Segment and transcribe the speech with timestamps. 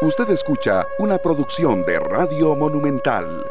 [0.00, 3.44] Usted escucha una producción de Radio Monumental.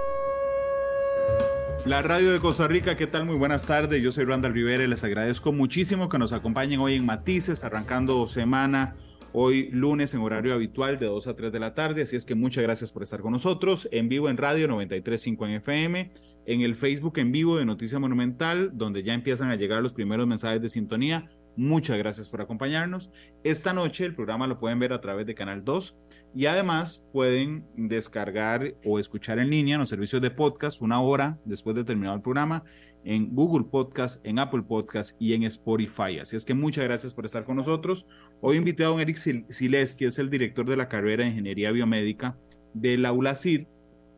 [1.86, 3.26] La radio de Costa Rica, ¿qué tal?
[3.26, 4.02] Muy buenas tardes.
[4.02, 8.28] Yo soy Randall Rivera y les agradezco muchísimo que nos acompañen hoy en Matices, arrancando
[8.28, 8.96] semana
[9.34, 12.04] hoy lunes en horario habitual de 2 a 3 de la tarde.
[12.04, 15.52] Así es que muchas gracias por estar con nosotros en vivo en radio 93.5 en
[15.56, 16.12] FM,
[16.46, 20.26] en el Facebook en vivo de Noticia Monumental, donde ya empiezan a llegar los primeros
[20.26, 23.10] mensajes de sintonía Muchas gracias por acompañarnos.
[23.44, 25.98] Esta noche el programa lo pueden ver a través de Canal 2
[26.36, 31.76] y además pueden descargar o escuchar en línea los servicios de podcast una hora después
[31.76, 32.64] de terminado el programa
[33.04, 36.20] en Google Podcast, en Apple Podcast y en Spotify.
[36.22, 38.06] Así es que muchas gracias por estar con nosotros.
[38.40, 41.72] Hoy invité a don Eric Siles, que es el director de la carrera de Ingeniería
[41.72, 42.38] Biomédica
[42.76, 43.66] de la ULACID.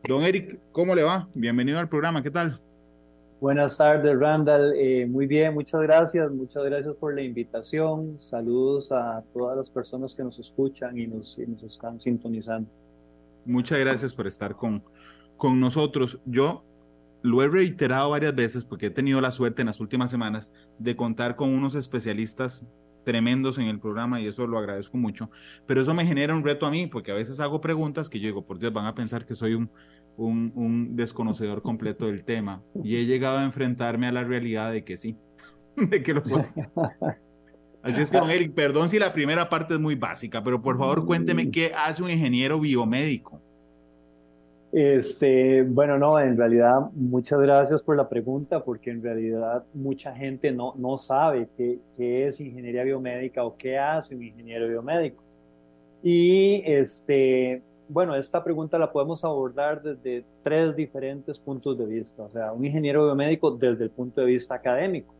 [0.04, 1.30] Don Eric, ¿cómo le va?
[1.36, 2.60] Bienvenido al programa, ¿qué tal?
[3.42, 4.74] Buenas tardes, Randall.
[4.76, 6.30] Eh, muy bien, muchas gracias.
[6.30, 8.20] Muchas gracias por la invitación.
[8.20, 12.70] Saludos a todas las personas que nos escuchan y nos, nos están sintonizando.
[13.46, 14.84] Muchas gracias por estar con,
[15.38, 16.20] con nosotros.
[16.26, 16.64] Yo
[17.22, 20.98] lo he reiterado varias veces porque he tenido la suerte en las últimas semanas de
[20.98, 22.66] contar con unos especialistas
[23.06, 25.32] tremendos en el programa y eso lo agradezco mucho,
[25.66, 28.28] pero eso me genera un reto a mí porque a veces hago preguntas que yo
[28.28, 29.70] digo, por Dios, van a pensar que soy un,
[30.26, 34.98] un, desconocedor completo del tema y he llegado a enfrentarme a la realidad de que
[34.98, 35.18] sí,
[35.76, 36.44] de que lo soy.
[37.82, 40.78] Así es que, don Eric, perdón si la primera parte es muy básica, pero por
[40.78, 43.42] favor cuénteme qué hace un ingeniero biomédico.
[44.72, 50.52] Este, bueno, no, en realidad, muchas gracias por la pregunta, porque en realidad mucha gente
[50.52, 55.24] no, no sabe qué, qué es ingeniería biomédica o qué hace un ingeniero biomédico.
[56.04, 62.24] Y este, bueno, esta pregunta la podemos abordar desde tres diferentes puntos de vista.
[62.24, 65.14] O sea, un ingeniero biomédico desde el punto de vista académico.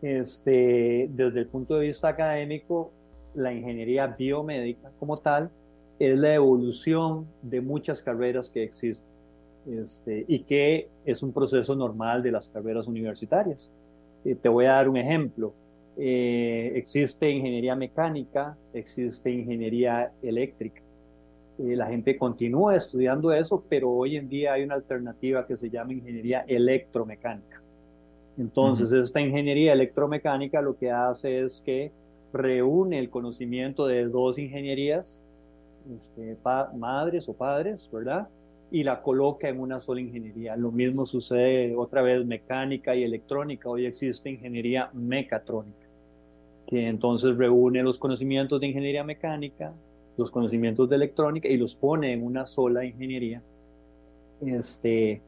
[0.00, 2.92] Este, desde el punto de vista académico,
[3.34, 5.50] la ingeniería biomédica como tal
[5.98, 9.10] es la evolución de muchas carreras que existen
[9.66, 13.68] este, y que es un proceso normal de las carreras universitarias.
[14.24, 15.52] Eh, te voy a dar un ejemplo.
[15.98, 20.82] Eh, existe ingeniería mecánica, existe ingeniería eléctrica
[21.60, 25.68] eh, la gente continúa estudiando eso, pero hoy en día hay una alternativa que se
[25.68, 27.60] llama ingeniería electromecánica.
[28.38, 31.92] Entonces, esta ingeniería electromecánica lo que hace es que
[32.32, 35.22] reúne el conocimiento de dos ingenierías,
[35.94, 36.36] este,
[36.76, 38.28] madres o padres, ¿verdad?
[38.70, 40.56] Y la coloca en una sola ingeniería.
[40.56, 43.68] Lo mismo sucede otra vez mecánica y electrónica.
[43.68, 45.86] Hoy existe ingeniería mecatrónica,
[46.66, 49.74] que entonces reúne los conocimientos de ingeniería mecánica,
[50.20, 53.42] los conocimientos de electrónica y los pone en una sola ingeniería,
[54.40, 55.20] este,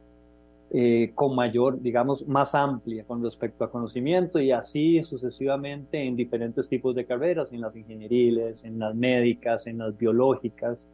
[0.70, 6.68] eh, con mayor, digamos, más amplia con respecto a conocimiento y así sucesivamente en diferentes
[6.68, 10.88] tipos de carreras, en las ingenieriles, en las médicas, en las biológicas,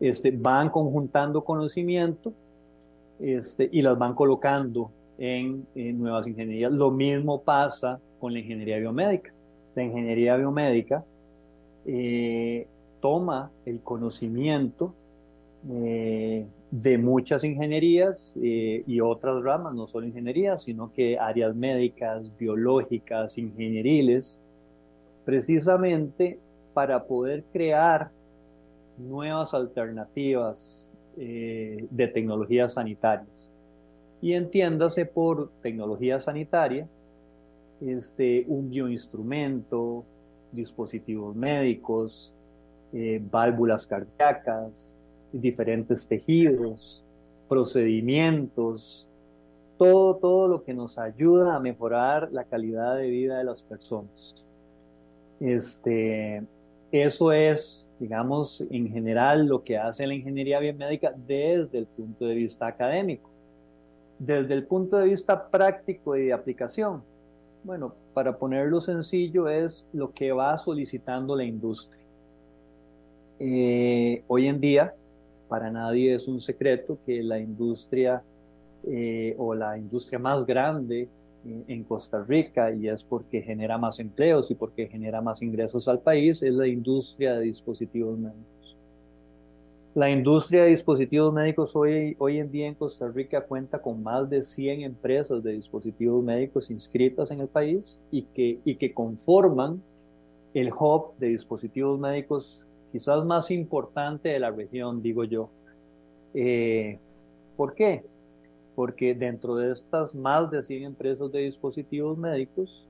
[0.00, 2.32] este, van conjuntando conocimiento
[3.20, 6.72] este, y las van colocando en, nuevas ingenierías.
[6.72, 9.32] Lo mismo pasa con la ingeniería biomédica.
[9.74, 11.04] La ingeniería biomédica
[11.86, 12.66] eh,
[13.02, 14.94] toma el conocimiento
[15.68, 22.30] eh, de muchas ingenierías eh, y otras ramas, no solo ingenierías, sino que áreas médicas,
[22.38, 24.40] biológicas, ingenieriles,
[25.26, 26.38] precisamente
[26.72, 28.10] para poder crear
[28.96, 33.50] nuevas alternativas eh, de tecnologías sanitarias.
[34.22, 36.88] Y entiéndase por tecnología sanitaria
[37.80, 40.04] este, un bioinstrumento,
[40.52, 42.32] dispositivos médicos,
[42.92, 44.94] eh, válvulas cardíacas,
[45.32, 47.04] diferentes tejidos,
[47.48, 49.08] procedimientos,
[49.78, 54.46] todo, todo lo que nos ayuda a mejorar la calidad de vida de las personas.
[55.40, 56.42] Este,
[56.92, 62.34] eso es, digamos, en general lo que hace la ingeniería biomédica desde el punto de
[62.34, 63.30] vista académico.
[64.18, 67.02] Desde el punto de vista práctico y de aplicación,
[67.64, 72.01] bueno, para ponerlo sencillo, es lo que va solicitando la industria.
[73.44, 74.94] Eh, hoy en día,
[75.48, 78.22] para nadie es un secreto que la industria
[78.86, 81.08] eh, o la industria más grande
[81.44, 85.88] eh, en Costa Rica, y es porque genera más empleos y porque genera más ingresos
[85.88, 88.76] al país, es la industria de dispositivos médicos.
[89.96, 94.30] La industria de dispositivos médicos hoy, hoy en día en Costa Rica cuenta con más
[94.30, 99.82] de 100 empresas de dispositivos médicos inscritas en el país y que, y que conforman
[100.54, 105.50] el hub de dispositivos médicos quizás más importante de la región, digo yo.
[106.34, 106.98] Eh,
[107.56, 108.04] ¿Por qué?
[108.74, 112.86] Porque dentro de estas más de 100 empresas de dispositivos médicos,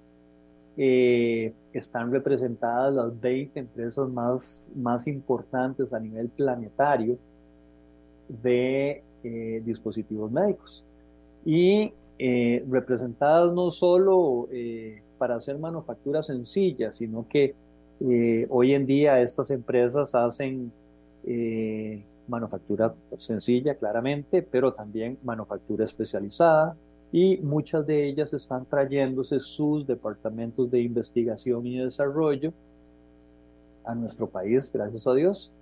[0.76, 7.18] eh, están representadas las 20 empresas más, más importantes a nivel planetario
[8.28, 10.82] de eh, dispositivos médicos.
[11.44, 14.48] Y eh, representadas no solo
[15.18, 17.54] para hacer manufactura sencilla, sino que
[18.48, 20.72] hoy en día estas empresas hacen
[22.28, 26.76] manufactura sencilla, claramente, pero también manufactura especializada,
[27.12, 32.52] y muchas de ellas están trayéndose sus departamentos de investigación y desarrollo
[33.84, 35.52] a nuestro país, gracias a Dios.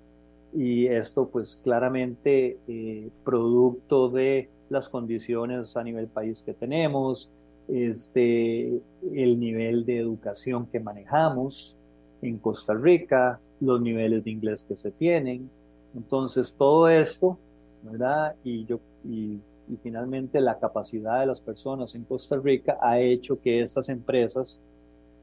[0.54, 7.28] Y esto pues claramente eh, producto de las condiciones a nivel país que tenemos,
[7.68, 8.80] este,
[9.12, 11.76] el nivel de educación que manejamos
[12.22, 15.50] en Costa Rica, los niveles de inglés que se tienen.
[15.94, 17.38] Entonces todo esto,
[17.82, 18.34] ¿verdad?
[18.44, 19.40] Y yo, y
[19.70, 24.58] y finalmente la capacidad de las personas en Costa Rica ha hecho que estas empresas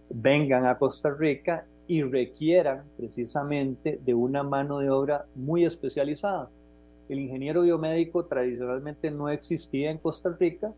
[0.09, 6.49] vengan a Costa Rica y requieran precisamente de una mano de obra muy especializada.
[7.09, 10.73] El ingeniero biomédico tradicionalmente no existía en Costa Rica,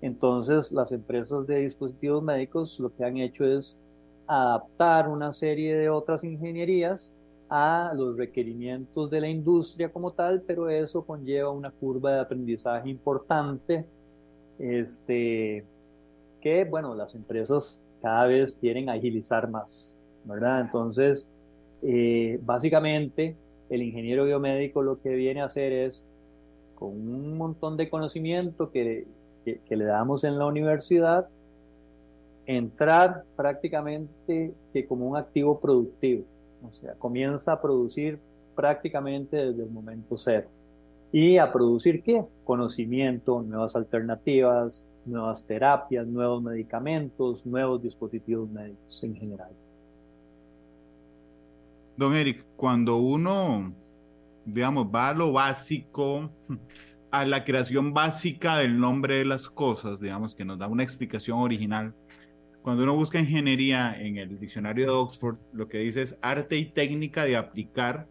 [0.00, 3.78] entonces las empresas de dispositivos médicos lo que han hecho es
[4.28, 7.12] adaptar una serie de otras ingenierías
[7.48, 12.90] a los requerimientos de la industria como tal, pero eso conlleva una curva de aprendizaje
[12.90, 13.86] importante,
[14.58, 15.64] este,
[16.42, 20.60] que, bueno, las empresas cada vez quieren agilizar más, ¿verdad?
[20.60, 21.26] Entonces,
[21.82, 23.34] eh, básicamente,
[23.70, 26.04] el ingeniero biomédico lo que viene a hacer es,
[26.74, 29.06] con un montón de conocimiento que,
[29.44, 31.28] que le damos en la universidad,
[32.48, 36.24] entrar prácticamente que como un activo productivo
[36.66, 38.18] o sea, comienza a producir
[38.56, 40.48] prácticamente desde el momento cero.
[41.12, 42.24] ¿Y a producir qué?
[42.44, 49.50] Conocimiento, nuevas alternativas, nuevas terapias, nuevos medicamentos, nuevos dispositivos médicos en general.
[51.96, 53.72] Don Eric, cuando uno,
[54.46, 56.30] digamos, va a lo básico,
[57.10, 61.38] a la creación básica del nombre de las cosas, digamos, que nos da una explicación
[61.38, 61.94] original,
[62.68, 66.66] cuando uno busca ingeniería en el diccionario de Oxford, lo que dice es arte y
[66.66, 68.06] técnica de aplicar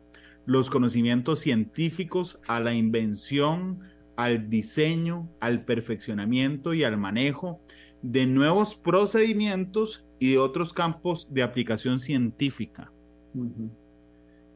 [0.48, 3.81] los conocimientos científicos a la invención,
[4.15, 7.62] al diseño, al perfeccionamiento y al manejo
[8.01, 12.92] de nuevos procedimientos y de otros campos de aplicación científica.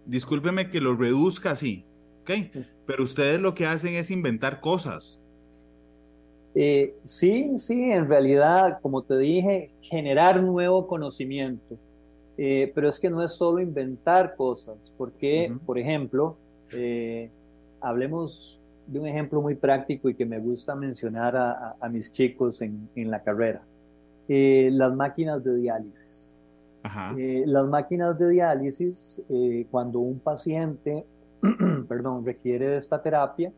[0.07, 1.85] Discúlpeme que lo reduzca así,
[2.21, 2.31] ¿ok?
[2.87, 5.20] Pero ustedes lo que hacen es inventar cosas.
[6.53, 11.77] Eh, sí, sí, en realidad, como te dije, generar nuevo conocimiento.
[12.37, 16.37] Eh, pero es que no es solo inventar cosas, porque, por ejemplo,
[16.71, 17.29] eh,
[17.79, 22.89] hablemos de un ejemplo muy práctico y que me gusta mencionar a, mis chicos en,
[22.95, 23.61] la carrera.
[24.27, 26.35] las máquinas de diálisis.
[26.83, 29.21] las máquinas de diálisis,
[29.69, 31.05] cuando un paciente,
[31.87, 33.51] perdón, requiere de esta terapia,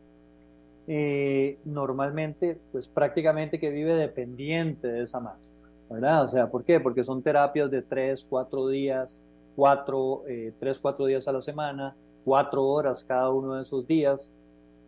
[0.86, 5.44] eh, normalmente, pues prácticamente que vive dependiente de esa máquina,
[5.90, 6.24] ¿verdad?
[6.24, 6.80] O sea, ¿por qué?
[6.80, 9.20] Porque son terapias de 3, 4 días,
[9.56, 10.22] 4,
[10.58, 14.30] 3, 4 días a la semana, 4 horas cada uno de esos días,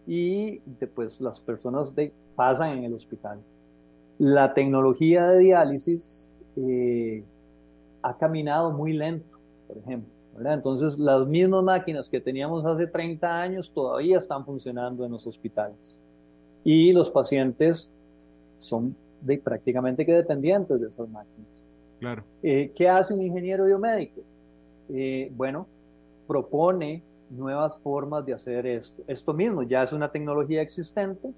[0.07, 0.59] y
[0.95, 3.41] pues las personas de, pasan en el hospital.
[4.19, 7.25] La tecnología de diálisis eh,
[8.03, 10.16] ha caminado muy lento, por ejemplo.
[10.45, 16.01] Entonces, las mismas máquinas que teníamos hace 30 años todavía están funcionando en los hospitales.
[16.65, 17.93] Y los pacientes
[18.57, 21.65] son de, prácticamente que dependientes de esas máquinas.
[21.99, 22.25] Claro.
[22.43, 24.21] Eh, ¿Qué hace un ingeniero biomédico?
[24.89, 25.67] Eh, bueno,
[26.27, 29.03] propone nuevas formas de hacer esto.
[29.07, 31.33] Esto mismo ya es una tecnología existente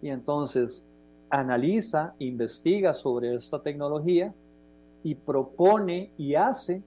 [0.00, 0.82] y entonces
[1.30, 4.32] analiza, investiga sobre esta tecnología
[5.02, 6.82] y propone y hace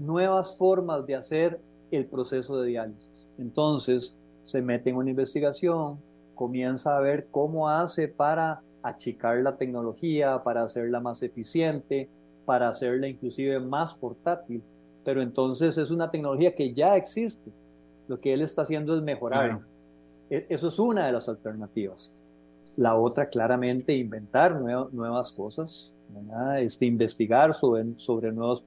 [0.00, 3.28] nuevas formas de hacer el proceso de diálisis.
[3.38, 5.98] Entonces, se mete en una investigación,
[6.34, 12.08] comienza a ver cómo hace para achicar la tecnología, para hacerla más eficiente,
[12.46, 14.62] para hacerla inclusive más portátil.
[15.04, 17.50] Pero entonces es una tecnología que ya existe.
[18.08, 19.60] Lo que él está haciendo es mejorar.
[20.30, 22.12] E, eso es una de las alternativas.
[22.76, 25.92] La otra, claramente, inventar nuevas cosas,
[26.58, 28.62] este, investigar sobre, sobre nuevos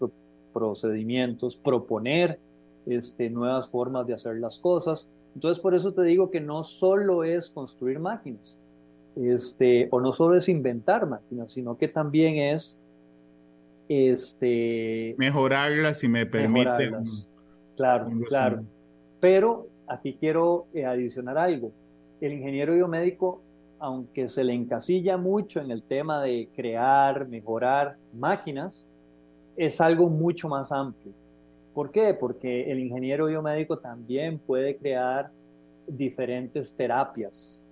[0.53, 2.39] procedimientos, proponer
[2.86, 5.07] este, nuevas formas de hacer las cosas.
[5.36, 8.57] Entonces, por eso te digo que no solo es construir máquinas,
[9.15, 12.79] este, o no solo es inventar máquinas, sino que también es
[13.89, 16.91] este, mejorarlas, si me permite.
[17.75, 18.63] Claro, claro.
[19.19, 21.72] Pero aquí quiero eh, adicionar algo.
[22.22, 23.41] El ingeniero biomédico
[23.83, 28.88] aunque se le encasilla mucho en el tema de crear, mejorar máquinas,
[29.57, 31.13] es algo mucho más amplio.
[31.74, 32.13] ¿Por qué?
[32.13, 35.31] Porque el ingeniero biomédico también puede crear
[35.88, 37.63] diferentes terapias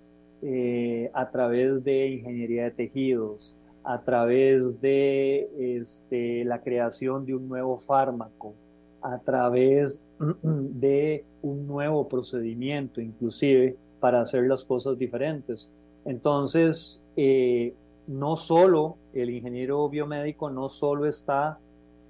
[0.42, 5.48] eh, a través de ingeniería de tejidos, a través de
[5.78, 8.54] este, la creación de un nuevo fármaco,
[9.02, 10.02] a través
[10.42, 15.68] de un nuevo procedimiento, inclusive para hacer las cosas diferentes.
[16.04, 17.74] Entonces, eh,
[18.08, 21.58] no solo el ingeniero biomédico no solo está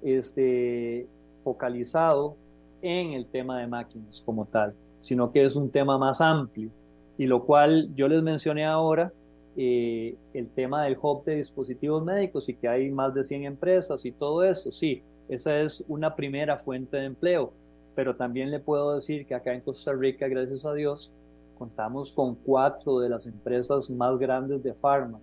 [0.03, 1.07] este,
[1.45, 2.37] focalizado
[2.83, 6.71] en el tema de máquinas como tal, sino que es un tema más amplio.
[7.19, 9.13] Y lo cual yo les mencioné ahora,
[9.57, 14.05] eh, el tema del hub de dispositivos médicos y que hay más de 100 empresas
[14.07, 17.53] y todo eso, sí, esa es una primera fuente de empleo,
[17.95, 21.13] pero también le puedo decir que acá en Costa Rica, gracias a Dios,
[21.59, 25.21] contamos con cuatro de las empresas más grandes de farma.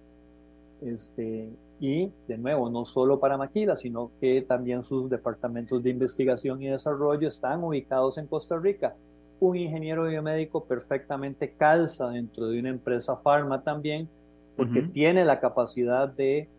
[0.82, 6.62] Este, y de nuevo, no solo para Maquila, sino que también sus departamentos de investigación
[6.62, 8.96] y desarrollo están ubicados en Costa Rica.
[9.40, 14.10] Un ingeniero biomédico perfectamente calza dentro de una empresa farma también,
[14.58, 16.50] porque tiene la capacidad de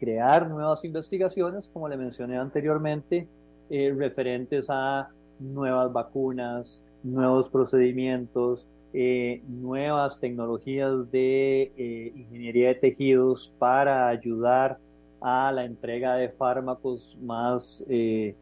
[0.00, 3.28] crear nuevas investigaciones, como le mencioné anteriormente,
[3.70, 13.52] eh, referentes a nuevas vacunas, nuevos procedimientos, eh, nuevas tecnologías de eh, ingeniería de tejidos
[13.58, 14.78] para ayudar
[15.20, 18.36] a la entrega de fármacos más, eh,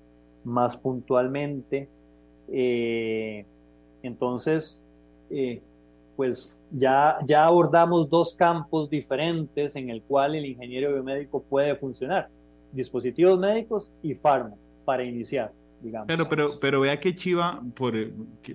[0.45, 1.89] más puntualmente.
[4.03, 4.83] entonces,
[6.17, 12.29] pues ya, ya abordamos dos campos diferentes en el cual el ingeniero biomédico puede funcionar,
[12.73, 15.51] dispositivos médicos y fármacos, para iniciar.
[16.07, 17.95] Pero, pero, pero vea que chiva por,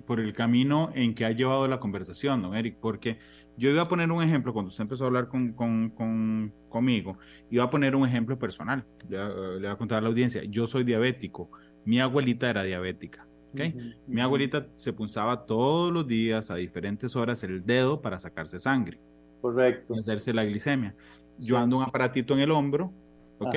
[0.06, 3.20] por el camino en que ha llevado la conversación, don Eric, porque
[3.58, 7.18] yo iba a poner un ejemplo, cuando usted empezó a hablar con, con, con conmigo,
[7.50, 10.84] iba a poner un ejemplo personal, le, voy a contar a la audiencia, yo soy
[10.84, 11.50] diabético,
[11.84, 13.96] mi abuelita era diabética, ¿okay?
[14.08, 19.00] Mi abuelita se punzaba todos los días a diferentes horas el dedo para sacarse sangre.
[19.42, 19.96] Correcto.
[19.96, 20.96] Y hacerse la glicemia.
[21.38, 22.92] Yo ando un aparatito en el hombro,
[23.40, 23.56] ¿ok?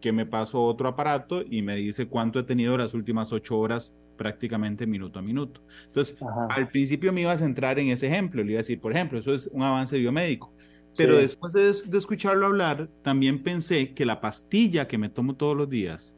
[0.00, 3.94] Que me paso otro aparato y me dice cuánto he tenido las últimas ocho horas
[4.16, 5.62] prácticamente minuto a minuto.
[5.86, 6.16] Entonces,
[6.50, 9.18] al principio me iba a centrar en ese ejemplo, le iba a decir, por ejemplo,
[9.18, 10.52] eso es un avance biomédico.
[10.96, 15.70] Pero después de, escucharlo hablar, también pensé que la pastilla que me tomo todos los
[15.70, 16.16] días,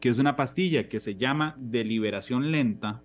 [0.00, 3.02] que es una pastilla que se llama deliberación lenta,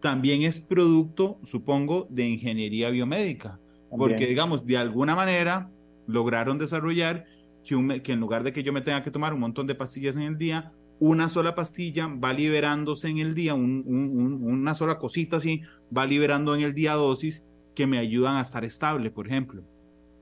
[0.00, 3.58] también es producto, supongo, de ingeniería biomédica.
[3.90, 5.70] Porque, digamos, de alguna manera
[6.06, 7.26] lograron desarrollar
[7.64, 10.22] que, en lugar de que yo me tenga que tomar un montón de pastillas en
[10.22, 15.62] el día, una sola pastilla va liberándose en el día, una sola cosita así,
[15.96, 17.44] va liberando en el día dosis
[17.74, 19.62] que me ayudan a estar estable, por ejemplo.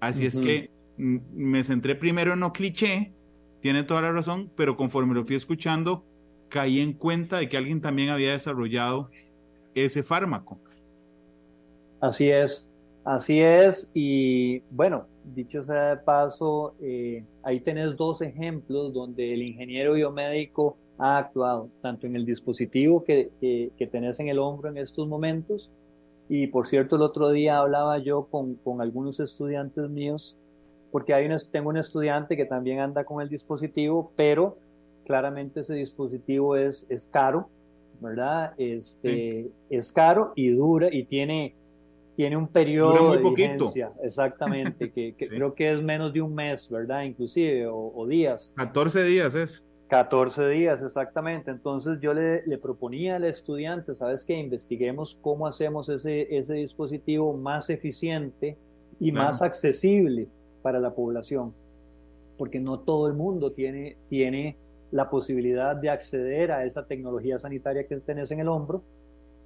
[0.00, 3.12] Así es que mm, me centré primero en no cliché,
[3.60, 6.04] tiene toda la razón, pero conforme lo fui escuchando,
[6.48, 9.10] caí en cuenta de que alguien también había desarrollado
[9.74, 10.60] ese fármaco.
[12.00, 12.72] Así es,
[13.04, 19.42] así es, y bueno, dicho sea de paso, eh, ahí tenés dos ejemplos donde el
[19.42, 24.78] ingeniero biomédico ha actuado, tanto en el dispositivo que, que, tenés en el hombro en
[24.78, 25.70] estos momentos,
[26.28, 30.36] y por cierto, el otro día hablaba yo con, con algunos estudiantes míos,
[30.90, 34.56] porque hay un, tengo un estudiante que también anda con el dispositivo, pero
[35.04, 37.48] claramente ese dispositivo es, es caro,
[38.00, 38.52] ¿verdad?
[38.58, 41.54] Este, Es caro y dura y tiene
[42.16, 47.02] tiene un periodo de vigencia, exactamente, que, creo que es menos de un mes, ¿verdad?
[47.02, 48.52] Inclusive, o, días.
[48.56, 49.64] 14 días es.
[49.88, 51.50] 14 días, exactamente.
[51.50, 54.36] Entonces yo le, le proponía al estudiante, ¿sabes qué?
[54.38, 58.56] Investiguemos cómo hacemos ese, ese dispositivo más eficiente
[59.00, 60.28] y más accesible
[60.62, 61.52] para la población,
[62.38, 64.56] porque no todo el mundo tiene, tiene
[64.90, 68.82] la posibilidad de acceder a esa tecnología sanitaria que tenés en el hombro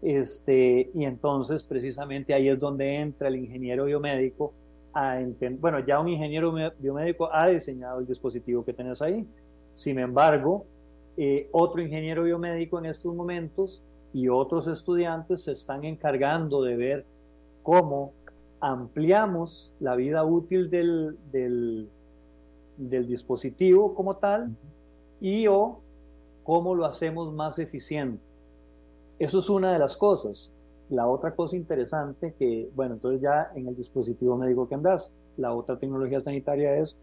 [0.03, 4.53] este, y entonces precisamente ahí es donde entra el ingeniero biomédico
[4.93, 5.21] a
[5.59, 9.27] bueno, ya un ingeniero biomédico ha diseñado el dispositivo que tenés ahí.
[9.75, 10.65] Sin embargo,
[11.19, 13.83] eh, otro ingeniero biomédico en estos momentos
[14.15, 17.07] y otros estudiantes se están encargando de ver
[17.63, 18.15] cómo
[18.61, 21.91] ampliamos la vida útil del, del,
[22.79, 24.57] del dispositivo como tal
[25.21, 25.81] y o
[26.43, 28.26] cómo lo hacemos más eficiente.
[29.19, 30.51] Eso es una de las cosas.
[30.91, 35.55] La otra cosa interesante que, bueno, entonces ya en el dispositivo médico que andas, la
[35.55, 36.97] otra tecnología sanitaria es,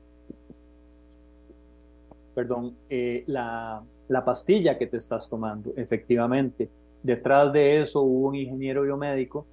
[2.33, 6.69] perdón, eh, la, la pastilla que te estás tomando, efectivamente.
[7.01, 9.45] Detrás de eso hubo un ingeniero biomédico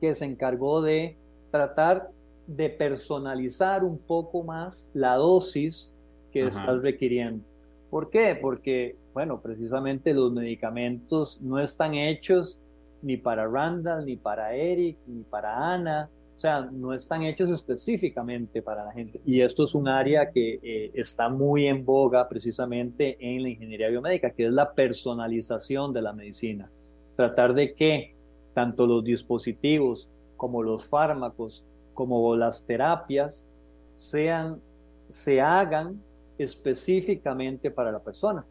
[0.00, 1.16] que se encargó de
[1.50, 2.10] tratar
[2.46, 5.92] de personalizar un poco más la dosis
[6.30, 7.42] que estás requiriendo.
[7.90, 8.36] ¿Por qué?
[8.40, 12.58] Porque, bueno, precisamente los medicamentos no están hechos
[13.02, 18.60] ni para Randall, ni para Eric, ni para Ana, o sea, no están hechos específicamente
[18.60, 19.22] para la gente.
[19.24, 23.88] Y esto es un área que eh, está muy en boga precisamente en la ingeniería
[23.88, 26.70] biomédica, que es la personalización de la medicina.
[27.16, 28.14] Tratar de que
[28.52, 31.64] tanto los dispositivos como los fármacos,
[31.94, 33.46] como las terapias,
[33.94, 34.60] sean,
[35.08, 36.02] se hagan
[36.38, 38.44] específicamente para la persona.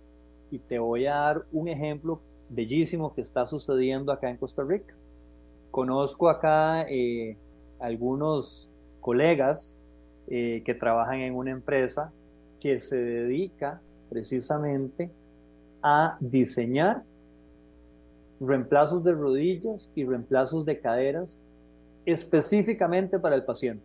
[0.52, 4.94] Y te voy a dar un ejemplo bellísimo que está sucediendo acá en Costa Rica.
[5.72, 7.38] Conozco acá eh,
[7.80, 8.70] algunos
[9.02, 9.76] colegas
[10.28, 12.12] eh, que trabajan en una empresa
[12.60, 15.12] que se dedica precisamente
[15.82, 17.04] a diseñar
[18.40, 21.40] reemplazos de rodillas y reemplazos de caderas
[22.06, 23.84] específicamente para el paciente.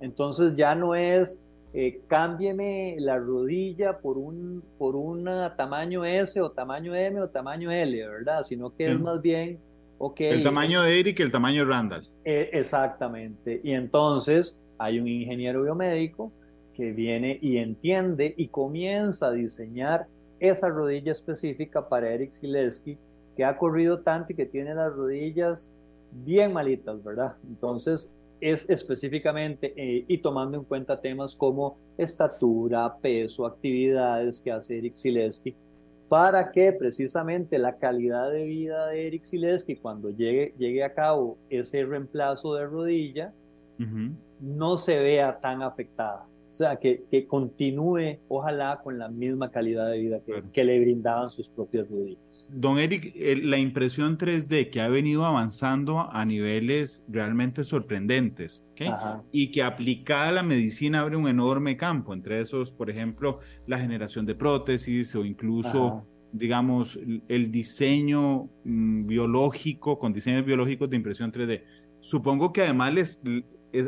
[0.00, 1.40] Entonces ya no es
[1.76, 7.72] eh, cámbieme la rodilla por un por una tamaño S o tamaño M o tamaño
[7.72, 8.44] L, ¿verdad?
[8.44, 9.58] Sino que es más bien
[10.18, 12.08] el tamaño de Eric y el tamaño de Randall.
[12.24, 13.60] Eh, exactamente.
[13.62, 16.32] Y entonces hay un ingeniero biomédico
[16.74, 20.06] que viene y entiende y comienza a diseñar
[20.40, 22.98] esa rodilla específica para Eric Sileski,
[23.36, 25.72] que ha corrido tanto y que tiene las rodillas
[26.12, 27.36] bien malitas, ¿verdad?
[27.48, 28.10] Entonces
[28.44, 34.94] es específicamente eh, y tomando en cuenta temas como estatura, peso, actividades que hace Eric
[34.94, 35.56] Sileski,
[36.10, 41.38] para que precisamente la calidad de vida de Eric Sileski cuando llegue, llegue a cabo
[41.48, 43.32] ese reemplazo de rodilla
[44.40, 46.26] no se vea tan afectada.
[46.54, 50.78] O sea, que, que, continúe, ojalá, con la misma calidad de vida que, que le
[50.78, 52.46] brindaban sus propias rodillas.
[52.48, 58.62] Don Eric, la impresión 3D que ha venido avanzando a niveles realmente sorprendentes,
[59.32, 63.80] y que aplicada a la medicina abre un enorme campo, entre esos, por ejemplo, la
[63.80, 71.32] generación de prótesis o incluso, digamos, el diseño mm, biológico, con diseños biológicos de impresión
[71.32, 71.64] 3D.
[71.98, 73.22] Supongo que además les,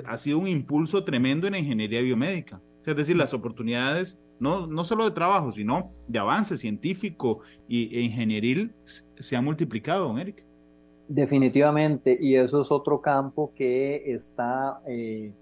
[0.07, 2.61] ha sido un impulso tremendo en ingeniería biomédica.
[2.85, 8.01] es decir, las oportunidades, no, no solo de trabajo, sino de avance científico y, e
[8.03, 10.45] ingenieril, se han multiplicado, don Eric.
[11.09, 15.33] Definitivamente, y eso es otro campo que está eh,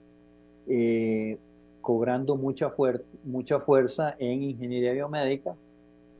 [0.69, 1.39] eh,
[1.81, 2.71] cobrando mucha,
[3.25, 5.55] mucha fuerza en ingeniería biomédica,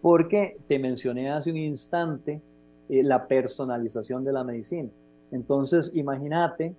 [0.01, 2.41] porque te mencioné hace un instante
[2.89, 4.91] eh, la personalización de la medicina.
[5.31, 6.75] Entonces, imagínate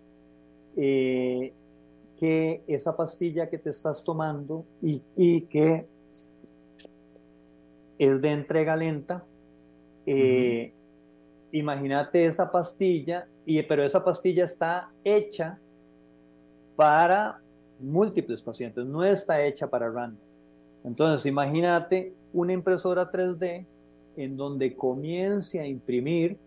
[0.76, 1.54] eh,
[2.18, 5.86] que esa pastilla que te estás tomando y, que
[7.98, 9.24] es de entrega lenta,
[10.06, 10.74] eh,
[11.52, 15.60] imagínate esa pastilla, y, pero esa pastilla está hecha
[16.76, 17.40] para
[17.80, 20.20] múltiples pacientes, no está hecha para random.
[20.84, 23.66] Entonces, imagínate una impresora 3D
[24.18, 26.38] en donde comience a imprimir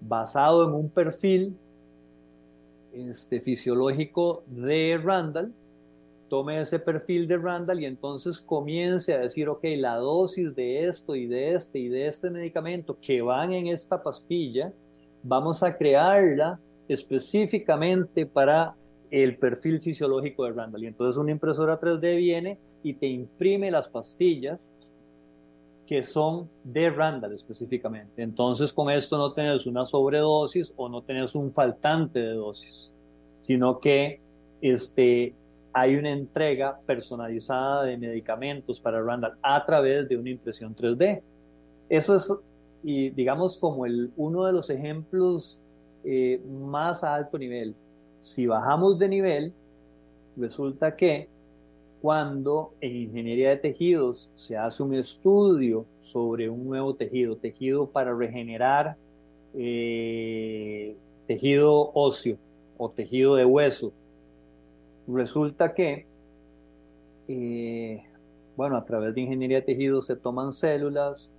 [0.00, 1.56] basado en un perfil
[2.92, 5.52] este, fisiológico de Randall,
[6.28, 11.14] tome ese perfil de Randall y entonces comience a decir, ok, la dosis de esto
[11.14, 14.72] y de este y de este medicamento que van en esta pastilla,
[15.22, 18.74] vamos a crearla específicamente para
[19.10, 20.84] el perfil fisiológico de Randall.
[20.84, 24.70] Y entonces una impresora 3D viene y te imprime las pastillas
[25.88, 28.22] que son de Randall específicamente.
[28.22, 32.92] Entonces con esto no tenés una sobredosis o no tenés un faltante de dosis,
[33.40, 34.20] sino que
[34.60, 35.34] este,
[35.72, 41.22] hay una entrega personalizada de medicamentos para Randall a través de una impresión 3D.
[41.88, 42.30] Eso es,
[42.84, 45.58] y digamos, como el, uno de los ejemplos
[46.04, 47.74] eh, más a alto nivel.
[48.20, 49.54] Si bajamos de nivel,
[50.36, 51.30] resulta que
[52.00, 58.14] cuando en ingeniería de tejidos se hace un estudio sobre un nuevo tejido, tejido para
[58.14, 58.96] regenerar
[59.54, 62.36] eh, tejido óseo
[62.76, 63.92] o tejido de hueso,
[65.08, 66.06] resulta que,
[67.26, 68.04] eh,
[68.56, 71.30] bueno, a través de ingeniería de tejidos se toman células,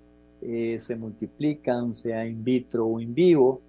[0.42, 3.62] eh, se multiplican, sea in vitro o in vivo,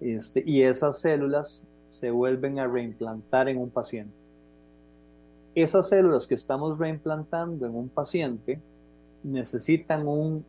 [0.00, 4.25] este, y esas células se vuelven a reimplantar en un paciente
[5.56, 8.60] esas células que estamos reimplantando en un paciente
[9.22, 10.44] necesitan un,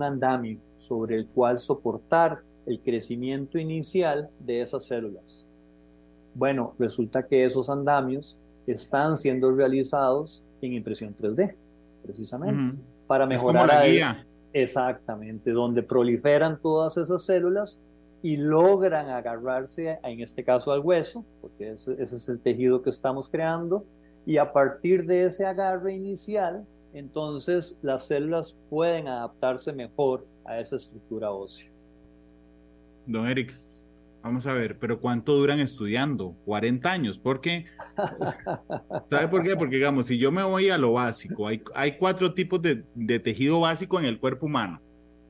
[0.00, 5.44] andamio sobre el cual soportar el crecimiento inicial de esas células.
[6.34, 8.34] Bueno, resulta que esos andamios
[8.66, 11.54] están siendo realizados en impresión 3D,
[12.02, 14.26] precisamente, para mejorar la guía.
[14.54, 17.78] exactamente, donde proliferan todas esas células
[18.22, 22.88] y logran agarrarse, en este caso al hueso, porque ese, ese es el tejido que
[22.88, 23.84] estamos creando,
[24.26, 30.76] y a partir de ese agarre inicial, entonces las células pueden adaptarse mejor a esa
[30.76, 31.70] estructura ósea.
[33.06, 33.58] Don Eric,
[34.22, 36.36] vamos a ver, pero ¿cuánto duran estudiando?
[36.44, 37.66] 40 años, ¿por qué?
[39.06, 39.56] ¿Sabe por qué?
[39.56, 43.18] Porque digamos, si yo me voy a lo básico, hay, hay cuatro tipos de, de
[43.18, 44.80] tejido básico en el cuerpo humano.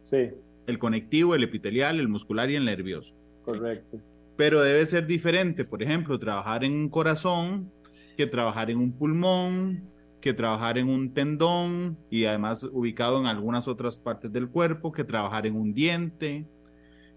[0.02, 0.30] Sí.
[0.66, 3.14] El conectivo, el epitelial, el muscular y el nervioso.
[3.44, 3.98] Correcto.
[4.36, 7.70] Pero debe ser diferente, por ejemplo, trabajar en un corazón
[8.16, 9.84] que trabajar en un pulmón,
[10.20, 15.04] que trabajar en un tendón y además ubicado en algunas otras partes del cuerpo, que
[15.04, 16.46] trabajar en un diente,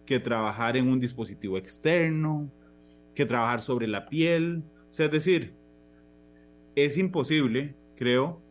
[0.05, 2.49] que trabajar en un dispositivo externo,
[3.13, 4.63] que trabajar sobre la piel.
[4.89, 5.53] O sea, es decir,
[6.75, 8.41] es imposible, creo,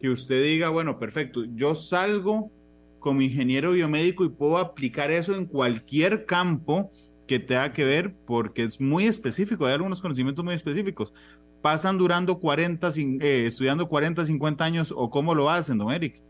[0.00, 2.50] que usted diga, bueno, perfecto, yo salgo
[2.98, 6.90] como ingeniero biomédico y puedo aplicar eso en cualquier campo
[7.26, 11.12] que tenga que ver porque es muy específico, hay algunos conocimientos muy específicos.
[11.60, 12.88] ¿Pasan durando 40,
[13.20, 16.20] eh, estudiando 40, 50 años o cómo lo hacen, don Eric?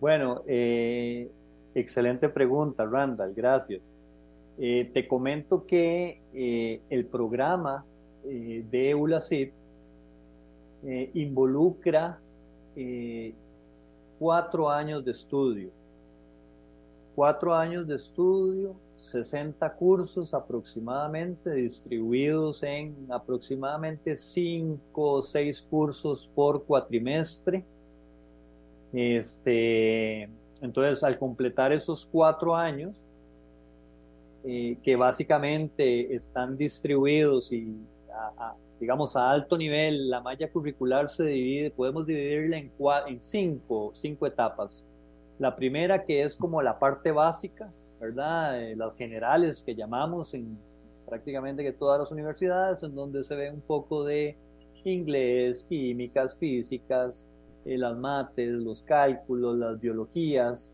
[0.00, 1.30] Bueno, eh,
[1.74, 3.96] excelente pregunta, Randall, gracias.
[4.58, 6.20] Eh, te comento que
[6.90, 7.84] el programa
[8.24, 9.52] de ULACIP
[11.14, 12.18] involucra
[14.18, 15.70] cuatro años de estudio.
[17.14, 26.64] Cuatro años de estudio 60 cursos aproximadamente, distribuidos en aproximadamente 5 o 6 cursos por
[26.64, 27.64] cuatrimestre.
[28.92, 30.28] Este,
[30.60, 33.08] entonces, al completar esos cuatro años,
[34.44, 37.76] eh, que básicamente están distribuidos y,
[38.78, 42.70] digamos, a alto nivel, la malla curricular se divide, podemos dividirla en,
[43.08, 44.86] en cinco, cinco etapas.
[45.38, 47.72] La primera que es como la parte básica,
[48.04, 48.62] ¿verdad?
[48.62, 50.58] Eh, las generales que llamamos en
[51.06, 54.36] prácticamente que todas las universidades, en donde se ve un poco de
[54.84, 57.26] inglés, químicas, físicas,
[57.64, 60.72] eh, las mates, los cálculos, las biologías.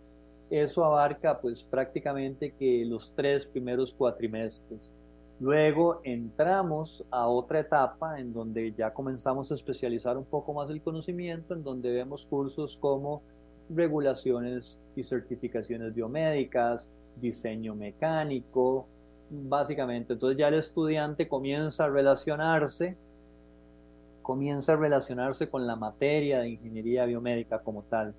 [0.50, 4.92] Eso abarca pues prácticamente que los tres primeros cuatrimestres.
[5.38, 10.82] Luego entramos a otra etapa en donde ya comenzamos a especializar un poco más el
[10.82, 13.22] conocimiento, en donde vemos cursos como
[13.70, 18.86] regulaciones y certificaciones biomédicas, diseño mecánico,
[19.30, 20.14] básicamente.
[20.14, 22.96] Entonces ya el estudiante comienza a relacionarse,
[24.22, 28.14] comienza a relacionarse con la materia de ingeniería biomédica como tal.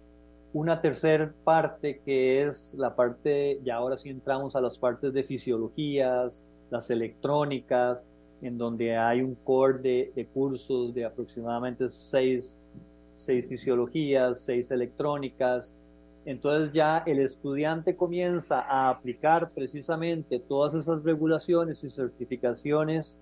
[0.54, 5.24] Una tercera parte que es la parte, ya ahora sí entramos a las partes de
[5.24, 8.06] fisiologías, las electrónicas,
[8.42, 12.60] en donde hay un core de, de cursos de aproximadamente seis,
[13.14, 15.78] seis fisiologías, seis electrónicas,
[16.26, 23.20] entonces ya el estudiante comienza a aplicar precisamente todas esas regulaciones y certificaciones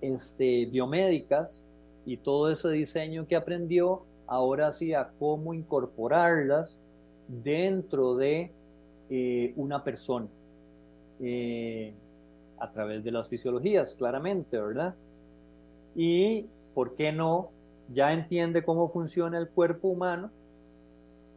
[0.00, 1.66] este, biomédicas
[2.06, 6.78] y todo ese diseño que aprendió, ahora sí a cómo incorporarlas
[7.26, 8.52] dentro de
[9.10, 10.28] eh, una persona
[11.20, 11.92] eh,
[12.58, 14.94] a través de las fisiologías, claramente, ¿verdad?
[15.96, 17.50] Y, ¿por qué no?
[17.92, 20.30] Ya entiende cómo funciona el cuerpo humano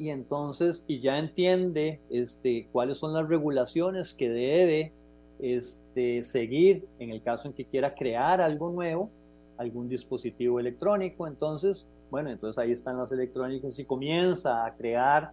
[0.03, 4.91] y entonces y ya entiende este, cuáles son las regulaciones que debe
[5.39, 9.09] este, seguir en el caso en que quiera crear algo nuevo,
[9.57, 15.31] algún dispositivo electrónico, entonces, bueno, entonces ahí están las electrónicas y comienza a crear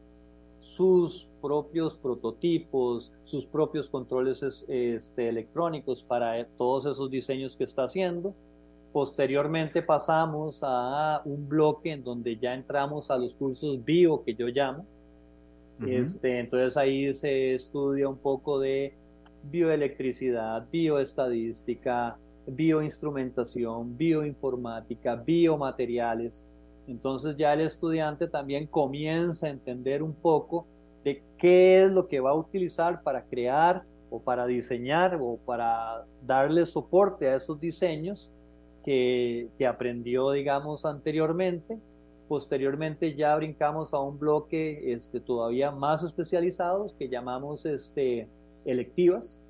[0.60, 8.36] sus propios prototipos, sus propios controles este, electrónicos para todos esos diseños que está haciendo
[8.92, 14.48] Posteriormente pasamos a un bloque en donde ya entramos a los cursos bio que yo
[14.48, 14.84] llamo.
[15.86, 18.94] este, entonces ahí se estudia un poco de
[19.44, 26.44] bioelectricidad, bioestadística, bioinstrumentación, bioinformática, biomateriales.
[26.88, 30.66] Entonces ya el estudiante también comienza a entender un poco
[31.04, 36.04] de qué es lo que va a utilizar para crear o para diseñar o para
[36.26, 38.30] darle soporte a esos diseños
[38.84, 41.78] que, aprendió, digamos, anteriormente.
[42.28, 48.28] Posteriormente ya brincamos a un bloque este, todavía más especializado que llamamos este,
[48.64, 49.40] electivas,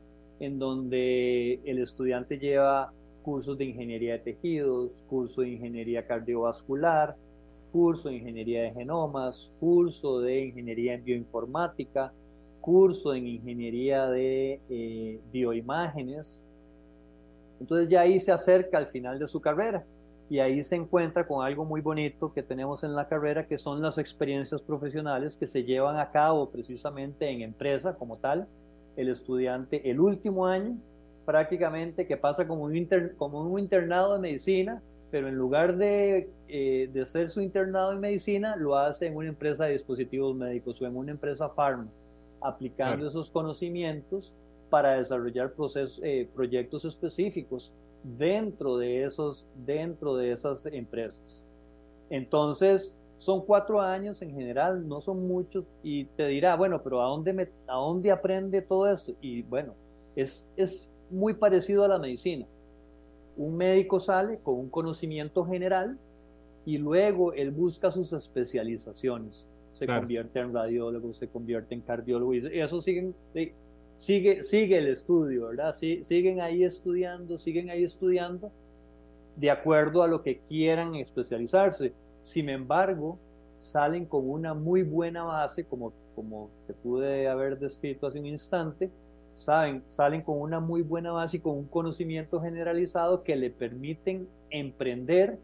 [0.40, 7.16] en donde el estudiante lleva cursos de ingeniería de tejidos, curso de ingeniería cardiovascular,
[7.72, 12.12] curso de ingeniería de genomas, curso de ingeniería en bioinformática,
[12.60, 16.42] curso en ingeniería de eh, bioimágenes,
[17.60, 19.84] entonces ya ahí se acerca al final de su carrera
[20.30, 23.82] y ahí se encuentra con algo muy bonito que tenemos en la carrera, que son
[23.82, 28.46] las experiencias profesionales que se llevan a cabo precisamente en empresa como tal,
[28.96, 30.76] el estudiante el último año,
[31.26, 36.88] prácticamente que pasa como un, como un internado de medicina, pero en lugar de, eh,
[36.92, 40.86] de hacer su internado en medicina, lo hace en una empresa de dispositivos médicos o
[40.86, 41.88] en una empresa farma,
[42.40, 44.32] aplicando esos conocimientos
[44.70, 51.46] para desarrollar procesos, eh, proyectos específicos dentro de, esos, dentro de esas empresas.
[52.08, 57.08] Entonces, son cuatro años en general, no son muchos, y te dirá, bueno, pero ¿a
[57.08, 59.12] dónde, me, a dónde aprende todo esto?
[59.20, 59.74] Y bueno,
[60.16, 62.46] es, es muy parecido a la medicina.
[63.36, 65.98] Un médico sale con un conocimiento general
[66.64, 69.46] y luego él busca sus especializaciones.
[69.72, 73.14] Se convierte en radiólogo, se convierte en cardiólogo y eso siguen,
[74.00, 75.74] sigue, sigue el estudio, ¿verdad?
[75.74, 78.50] siguen ahí estudiando, siguen ahí estudiando
[79.36, 81.92] de acuerdo a lo que quieran especializarse.
[82.22, 83.18] Sin embargo,
[83.58, 88.90] salen con una muy buena base, como, como te pude haber descrito hace un instante,
[89.34, 94.26] saben, salen con una muy buena base y con un conocimiento generalizado que le permiten
[94.48, 95.38] emprender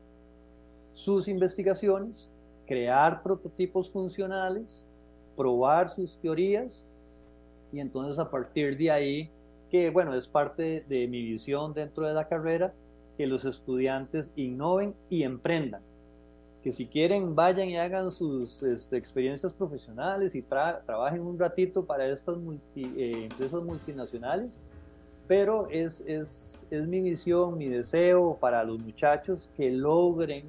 [0.94, 2.30] sus investigaciones,
[2.66, 4.86] crear prototipos funcionales,
[5.36, 6.86] probar sus teorías
[7.76, 9.30] y entonces a partir de ahí,
[9.70, 12.72] que bueno, es parte de mi visión dentro de la carrera,
[13.18, 15.82] que los estudiantes innoven y emprendan.
[16.62, 22.08] Que si quieren vayan y hagan sus este, experiencias profesionales y trabajen un ratito para
[22.08, 22.38] estas
[22.76, 24.58] eh, empresas multinacionales,
[25.28, 30.44] pero es, es, es mi visión, mi deseo para los muchachos que logren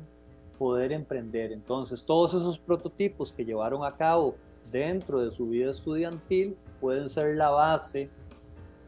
[0.57, 1.51] poder emprender.
[1.51, 4.35] Entonces, todos esos prototipos que llevaron a cabo
[4.71, 8.09] dentro de su vida estudiantil pueden ser la base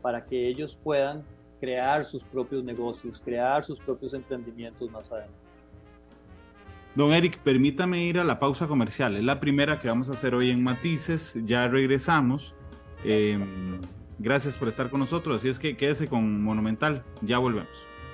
[0.01, 1.23] para que ellos puedan
[1.59, 5.35] crear sus propios negocios, crear sus propios emprendimientos más adelante.
[6.95, 9.15] Don Eric, permítame ir a la pausa comercial.
[9.15, 11.37] Es la primera que vamos a hacer hoy en Matices.
[11.45, 12.55] Ya regresamos.
[13.03, 13.79] Em,
[14.17, 15.37] gracias por estar con nosotros.
[15.37, 17.03] Así es que quédese con Monumental.
[17.21, 17.69] Ya volvemos.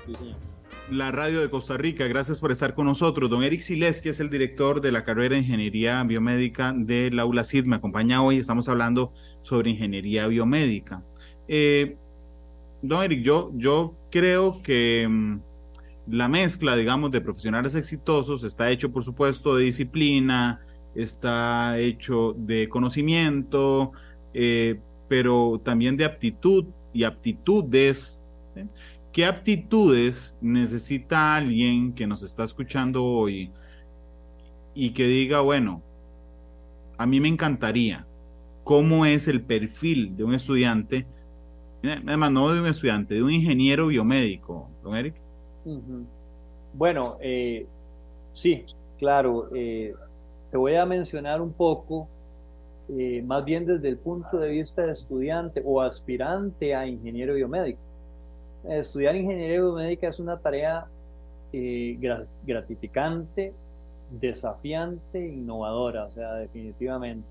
[0.06, 0.55] Sí, señor
[0.90, 2.08] la radio de Costa Rica.
[2.08, 3.30] Gracias por estar con nosotros.
[3.30, 7.44] Don Eric Siles, que es el director de la carrera de Ingeniería Biomédica del Aula
[7.44, 8.38] CID, me acompaña hoy.
[8.38, 11.04] Estamos hablando sobre ingeniería biomédica.
[11.48, 11.98] Eh,
[12.82, 15.40] don Eric, yo, yo creo que mm,
[16.08, 20.62] la mezcla, digamos, de profesionales exitosos está hecho, por supuesto, de disciplina,
[20.94, 23.92] está hecho de conocimiento,
[24.34, 28.22] eh, pero también de aptitud y aptitudes.
[29.16, 33.50] ¿Qué aptitudes necesita alguien que nos está escuchando hoy
[34.74, 35.82] y que diga, bueno,
[36.98, 38.06] a mí me encantaría,
[38.66, 41.06] cómo es el perfil de un estudiante,
[41.82, 45.16] además no de un estudiante, de un ingeniero biomédico, don Eric?
[46.74, 47.66] Bueno, eh,
[48.34, 48.66] sí,
[49.00, 49.48] claro.
[49.56, 49.94] Eh,
[50.52, 52.10] te voy a mencionar un poco,
[52.90, 57.85] eh, más bien desde el punto de vista de estudiante o aspirante a ingeniero biomédico
[58.70, 60.88] estudiar ingeniería biomédica es una tarea
[61.54, 61.98] eh,
[62.46, 63.54] gratificante,
[64.12, 67.28] desafiante, innovadora, o sea, definitivamente.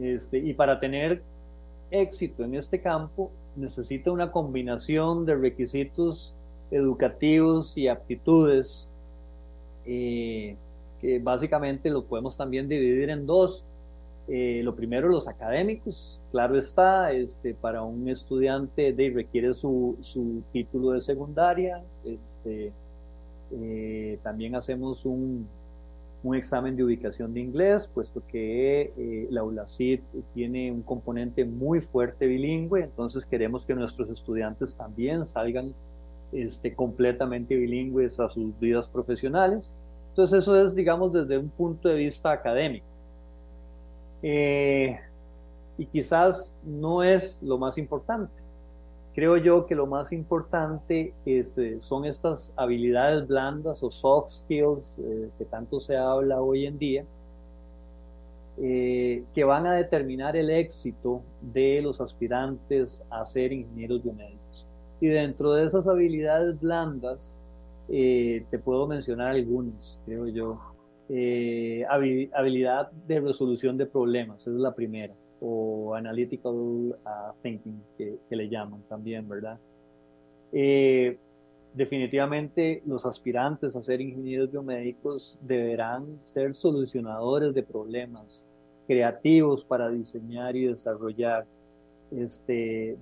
[0.00, 1.22] Este, y para tener
[1.90, 6.34] éxito en este campo necesita una combinación de requisitos
[6.70, 8.90] educativos y aptitudes
[9.84, 10.56] eh,
[11.00, 13.64] que básicamente lo podemos también dividir en dos.
[14.28, 20.42] Eh, lo primero, los académicos, claro está, este, para un estudiante de, requiere su, su
[20.52, 22.72] título de secundaria, este,
[23.50, 25.48] eh, también hacemos un,
[26.22, 30.00] un, examen de ubicación de inglés, puesto que eh, la ULACID
[30.34, 35.74] tiene un componente muy fuerte bilingüe, entonces queremos que nuestros estudiantes también salgan
[36.30, 39.74] este, completamente bilingües a sus vidas profesionales.
[40.10, 42.91] Entonces eso es, digamos, desde un punto de vista académico.
[44.22, 44.98] Eh,
[45.76, 48.32] y quizás no es lo más importante.
[49.14, 55.28] Creo yo que lo más importante este, son estas habilidades blandas o soft skills eh,
[55.36, 57.04] que tanto se habla hoy en día,
[58.58, 64.66] eh, que van a determinar el éxito de los aspirantes a ser ingenieros biomédicos.
[65.00, 67.38] Y dentro de esas habilidades blandas,
[67.88, 70.71] te puedo mencionar algunas, creo yo.
[71.08, 78.18] Eh, habilidad de resolución de problemas, esa es la primera, o analytical uh, thinking que,
[78.30, 79.58] le llaman también, ¿verdad?
[80.52, 81.18] Eh,
[81.74, 88.46] definitivamente los aspirantes a ser ingenieros biomédicos deberán ser solucionadores de problemas,
[88.86, 91.46] creativos para diseñar y desarrollar,
[92.12, 92.96] este,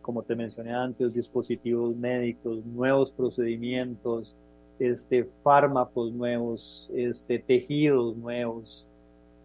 [0.00, 4.36] como te mencioné antes, dispositivos médicos, nuevos procedimientos,
[4.78, 8.86] este, fármacos nuevos, este, tejidos nuevos,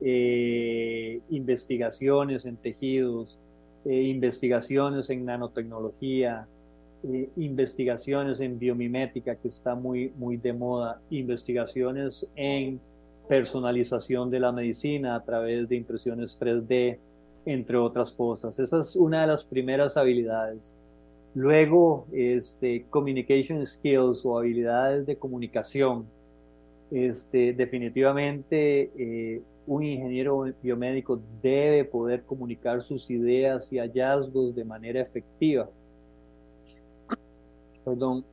[0.01, 3.39] eh, investigaciones en tejidos,
[3.85, 6.47] eh, investigaciones en nanotecnología,
[7.03, 12.79] eh, investigaciones en biomimética que está muy, muy de moda, investigaciones en
[13.27, 16.99] personalización de la medicina a través de impresiones 3D,
[17.45, 18.59] entre otras cosas.
[18.59, 20.76] Esa es una de las primeras habilidades.
[21.37, 26.07] Luego, este, communication skills o habilidades de comunicación.
[26.89, 34.99] Este, definitivamente, eh, un ingeniero biomédico debe poder comunicar sus ideas y hallazgos de manera
[34.99, 35.69] efectiva.
[37.85, 38.25] Perdón,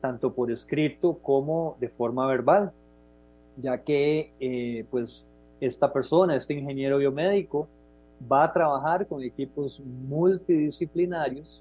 [0.00, 2.70] tanto por escrito como de forma verbal,
[3.56, 5.26] ya que eh, pues
[5.60, 7.66] esta persona, este ingeniero biomédico,
[8.30, 11.60] va a trabajar con equipos multidisciplinarios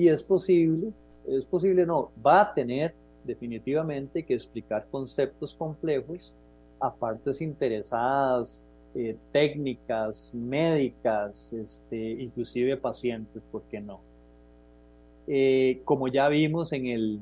[0.00, 0.92] y es posible,
[1.28, 6.32] es posible no, va a tener definitivamente que explicar conceptos complejos
[6.80, 14.00] a partes interesadas, eh, técnicas, médicas, este, inclusive pacientes, ¿por qué no?
[15.26, 17.20] Eh, como ya vimos en el,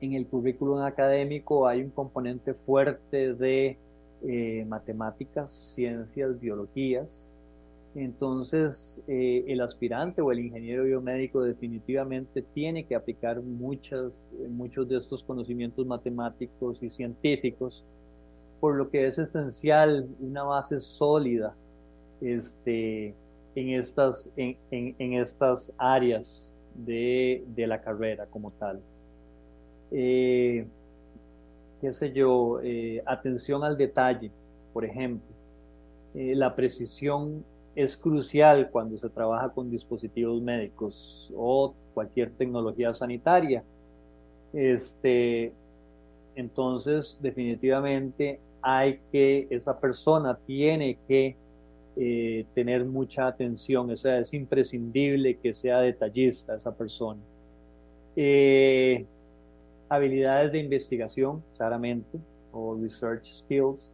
[0.00, 3.76] en el currículum académico, hay un componente fuerte de
[4.26, 7.30] eh, matemáticas, ciencias, biologías,
[7.96, 14.98] entonces, eh, el aspirante o el ingeniero biomédico definitivamente tiene que aplicar muchas, muchos de
[14.98, 17.82] estos conocimientos matemáticos y científicos,
[18.60, 21.54] por lo que es esencial una base sólida
[22.20, 23.14] este,
[23.54, 28.78] en, estas, en, estas áreas de, la carrera como tal.
[29.90, 30.66] Eh,
[31.80, 34.30] qué sé yo, eh, atención al detalle,
[34.74, 35.34] por ejemplo,
[36.12, 37.44] la precisión
[37.76, 43.62] es crucial cuando se trabaja con dispositivos médicos o cualquier tecnología sanitaria.
[44.54, 45.52] Este,
[46.34, 51.36] entonces, definitivamente hay que, esa persona tiene que
[51.96, 57.20] eh, tener mucha atención, o sea, es imprescindible que sea detallista esa persona.
[58.16, 59.04] Eh,
[59.90, 62.18] habilidades de investigación, claramente,
[62.52, 63.92] o research skills,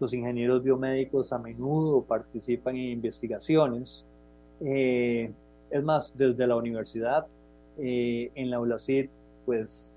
[0.00, 4.06] los ingenieros biomédicos a menudo participan en investigaciones.
[4.60, 5.30] Eh,
[5.70, 7.26] es más, desde la universidad,
[7.78, 9.08] eh, en la ULACID,
[9.44, 9.94] pues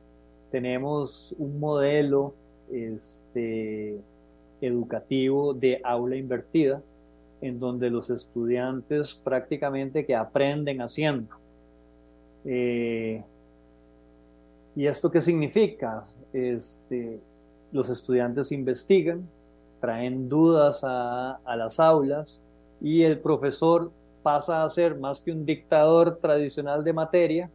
[0.51, 2.33] tenemos un modelo
[2.71, 3.97] este,
[4.61, 6.81] educativo de aula invertida,
[7.41, 11.35] en donde los estudiantes prácticamente que aprenden haciendo.
[12.45, 13.23] Eh,
[14.75, 16.03] ¿Y esto qué significa?
[16.31, 17.19] Este,
[17.71, 19.27] los estudiantes investigan,
[19.83, 22.39] traen dudas a, las aulas
[22.79, 23.91] y el profesor
[24.21, 27.49] pasa a ser más que un dictador tradicional de materia,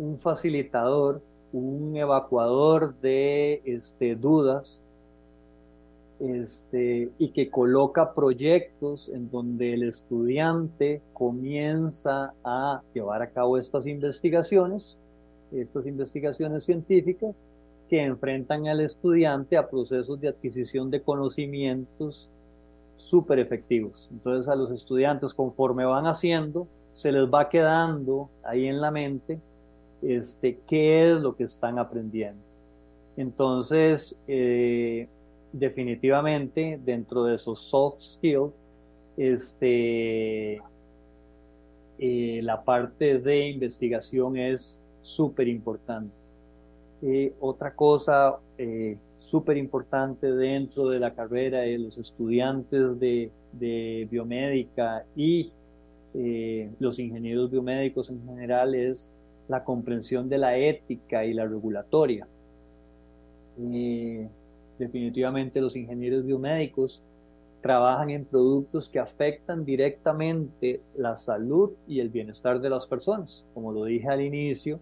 [0.00, 4.80] un facilitador, un evacuador de este, dudas,
[6.18, 13.86] este, y que coloca proyectos en donde el estudiante comienza a llevar a cabo estas
[13.86, 14.96] investigaciones,
[15.52, 17.44] estas investigaciones científicas,
[17.88, 22.28] que enfrentan al estudiante a procesos de adquisición de conocimientos
[22.96, 24.08] súper efectivos.
[24.10, 29.40] Entonces a los estudiantes conforme van haciendo, se les va quedando ahí en la mente
[30.02, 32.42] este, qué es lo que están aprendiendo.
[33.16, 35.08] Entonces, eh,
[35.52, 38.52] definitivamente, dentro de esos soft skills,
[39.16, 40.60] este,
[41.98, 46.17] eh, la parte de investigación es súper importante.
[47.00, 53.30] Eh, otra cosa eh, súper importante dentro de la carrera de los estudiantes de,
[54.10, 55.52] biomédica y
[56.14, 59.08] eh, los ingenieros biomédicos en general es
[59.46, 62.26] la comprensión de la ética y la regulatoria.
[64.78, 67.02] definitivamente los ingenieros biomédicos
[67.60, 73.44] trabajan en productos que afectan directamente la salud y el bienestar de las personas.
[73.54, 74.80] Como lo dije al inicio,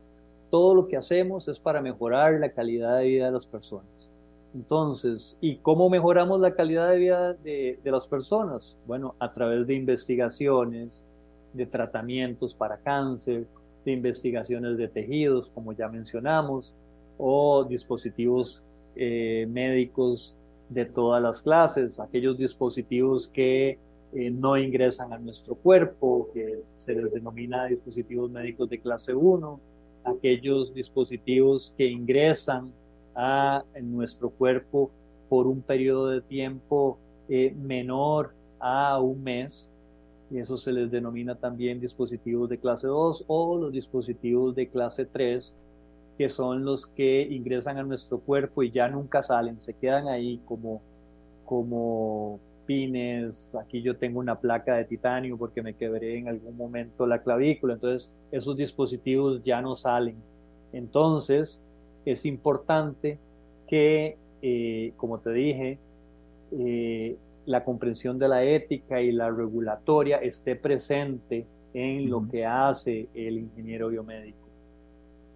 [0.56, 4.08] todo lo que hacemos es para mejorar la calidad de vida de las personas.
[4.54, 8.74] Entonces, ¿y cómo mejoramos la calidad de vida de, las personas?
[8.86, 11.04] Bueno, a través de investigaciones,
[11.52, 13.46] de tratamientos para cáncer,
[13.84, 16.72] de investigaciones de tejidos, como ya mencionamos,
[17.18, 18.62] o dispositivos
[18.94, 20.34] eh, médicos
[20.70, 23.78] de todas las clases, aquellos dispositivos que
[24.14, 29.60] eh, no ingresan a nuestro cuerpo, que se les denomina dispositivos médicos de clase 1,
[30.06, 32.72] aquellos dispositivos que ingresan
[33.14, 34.90] a nuestro cuerpo
[35.28, 36.98] por un periodo de tiempo
[37.28, 39.68] eh, menor a un mes,
[40.30, 45.06] y eso se les denomina también dispositivos de clase 2 o los dispositivos de clase
[45.06, 45.54] 3,
[46.18, 50.40] que son los que ingresan a nuestro cuerpo y ya nunca salen, se quedan ahí
[50.46, 50.80] como,
[51.44, 57.06] como pines, aquí yo tengo una placa de titanio porque me quebré en algún momento
[57.06, 60.16] la clavícula, entonces esos dispositivos ya no salen.
[60.72, 61.62] Entonces
[62.04, 63.18] es importante
[63.66, 65.78] que, eh, como te dije,
[66.52, 73.08] eh, la comprensión de la ética y la regulatoria esté presente en lo que hace
[73.14, 74.46] el ingeniero biomédico.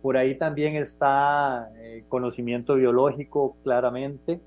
[0.02, 4.40] Por ahí también está eh, conocimiento biológico, claramente.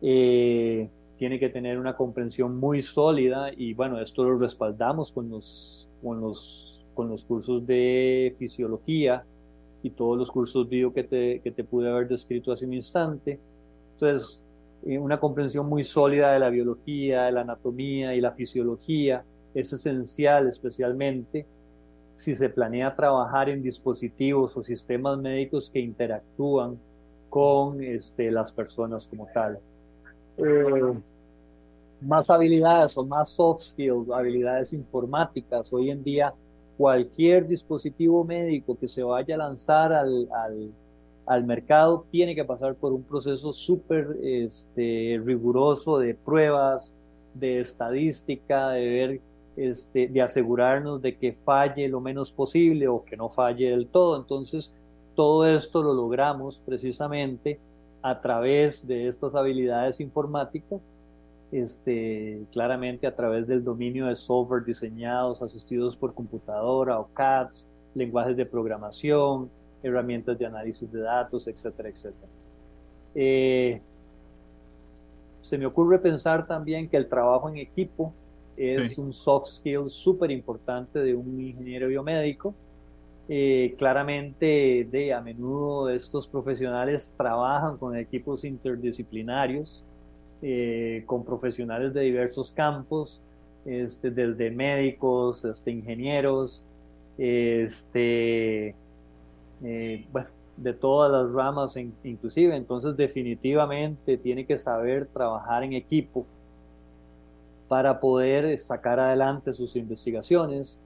[0.00, 5.88] Eh, tiene que tener una comprensión muy sólida y bueno, esto lo respaldamos con los,
[6.02, 9.24] con los, con los cursos de fisiología
[9.82, 13.38] y todos los cursos bio que te, que te pude haber descrito hace un instante.
[13.92, 14.42] Entonces,
[14.86, 19.72] eh, una comprensión muy sólida de la biología, de la anatomía y la fisiología es
[19.72, 21.46] esencial, especialmente
[22.14, 26.78] si se planea trabajar en dispositivos o sistemas médicos que interactúan
[27.28, 29.58] con este, las personas como tal.
[30.38, 30.94] Eh,
[32.00, 35.72] más habilidades o más soft skills, habilidades informáticas.
[35.72, 36.34] Hoy en día,
[36.76, 40.72] cualquier dispositivo médico que se vaya a lanzar al, al,
[41.26, 46.94] al mercado tiene que pasar por un proceso súper este, riguroso de pruebas,
[47.34, 49.20] de estadística, de ver
[49.56, 54.18] este, de asegurarnos de que falle lo menos posible o que no falle del todo.
[54.18, 54.72] Entonces,
[55.14, 57.60] todo esto lo logramos precisamente
[58.02, 60.90] a través de estas habilidades informáticas,
[61.52, 68.36] este, claramente a través del dominio de software diseñados, asistidos por computadora o CADs, lenguajes
[68.36, 69.50] de programación,
[69.82, 72.28] herramientas de análisis de datos, etcétera, etcétera.
[73.14, 73.80] Eh,
[75.42, 78.14] se me ocurre pensar también que el trabajo en equipo
[78.56, 82.54] es un soft skill súper importante de un ingeniero biomédico.
[83.34, 89.82] Eh, claramente, de, a menudo estos profesionales trabajan con equipos interdisciplinarios,
[90.42, 93.22] eh, con profesionales de diversos campos,
[93.64, 96.62] este, desde médicos, hasta ingenieros,
[97.16, 98.74] este,
[99.64, 100.04] eh,
[100.58, 102.54] de todas las ramas inclusive.
[102.54, 106.26] Entonces, definitivamente tiene que saber trabajar en equipo
[107.66, 110.78] para poder sacar adelante sus investigaciones.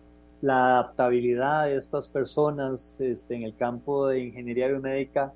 [0.42, 5.32] La adaptabilidad de estas personas este, en el campo de ingeniería biomédica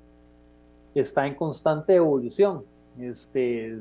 [0.93, 2.63] está en constante evolución.
[2.99, 3.79] Este,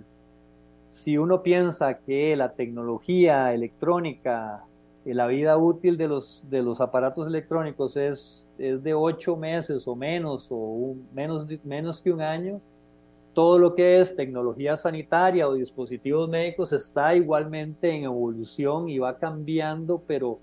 [0.89, 4.65] si uno piensa que la tecnología electrónica,
[5.05, 9.87] eh, la vida útil de los, de los aparatos electrónicos es, es de ocho meses
[9.87, 12.61] o menos, o menos, menos que un año,
[13.35, 19.17] todo lo que es tecnología sanitaria o dispositivos médicos está igualmente en evolución y va
[19.19, 20.41] cambiando, pero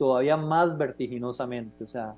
[0.00, 1.84] todavía más vertiginosamente.
[1.84, 2.14] O sea,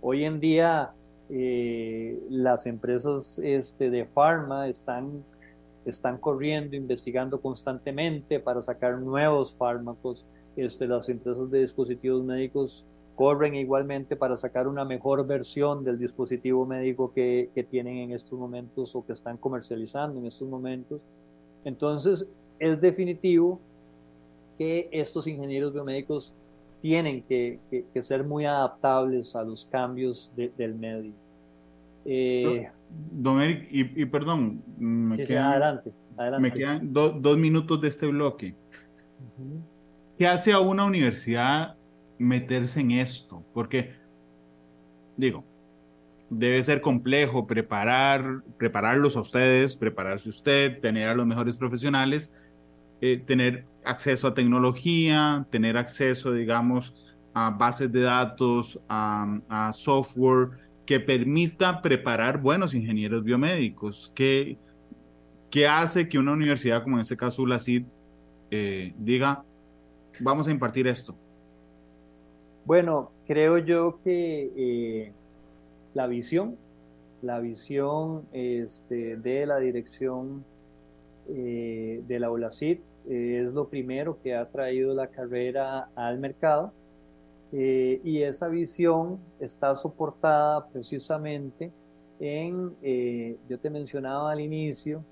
[0.00, 0.92] hoy en día
[1.28, 5.20] eh, las empresas este, de farma están,
[5.84, 10.24] están corriendo, investigando constantemente para sacar nuevos fármacos.
[10.54, 12.84] Este, las empresas de dispositivos médicos
[13.16, 18.38] corren igualmente para sacar una mejor versión del dispositivo médico que, que, tienen en estos
[18.38, 21.00] momentos o que están comercializando en estos momentos.
[21.64, 22.28] Entonces,
[22.60, 23.58] es definitivo
[24.56, 26.32] que estos ingenieros biomédicos
[26.84, 31.14] tienen que, que, ser muy adaptables a los cambios del medio.
[32.04, 32.68] Eh,
[33.10, 38.54] Don Eric, y, perdón, me quedan, adelante, adelante, Me quedan dos minutos de este bloque.
[40.18, 41.74] ¿Qué hace a una universidad
[42.18, 43.94] meterse en esto, porque,
[45.16, 45.42] digo,
[46.28, 52.30] debe ser complejo preparar, prepararlos a ustedes, prepararse usted, tener a los mejores profesionales,
[53.00, 56.94] eh, tener acceso a tecnología, tener acceso, digamos,
[57.34, 60.50] a bases de datos, a, software
[60.86, 64.12] que permita preparar buenos ingenieros biomédicos.
[64.14, 64.58] ¿Qué,
[65.50, 67.84] qué hace que una universidad, como en este caso la CID,
[68.50, 69.44] eh, diga,
[70.20, 71.16] vamos a impartir esto?
[72.64, 75.12] Bueno, creo yo que eh,
[75.92, 76.56] la visión,
[77.20, 80.44] la visión este, de la dirección
[81.28, 82.78] eh, de la ULACID
[83.08, 86.72] es lo primero que ha traído la carrera al mercado
[87.52, 91.70] y esa visión está soportada precisamente
[92.18, 92.74] en,
[93.48, 95.04] yo te mencionaba al inicio,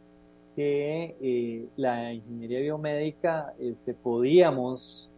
[0.56, 5.08] que la ingeniería biomédica este, podíamos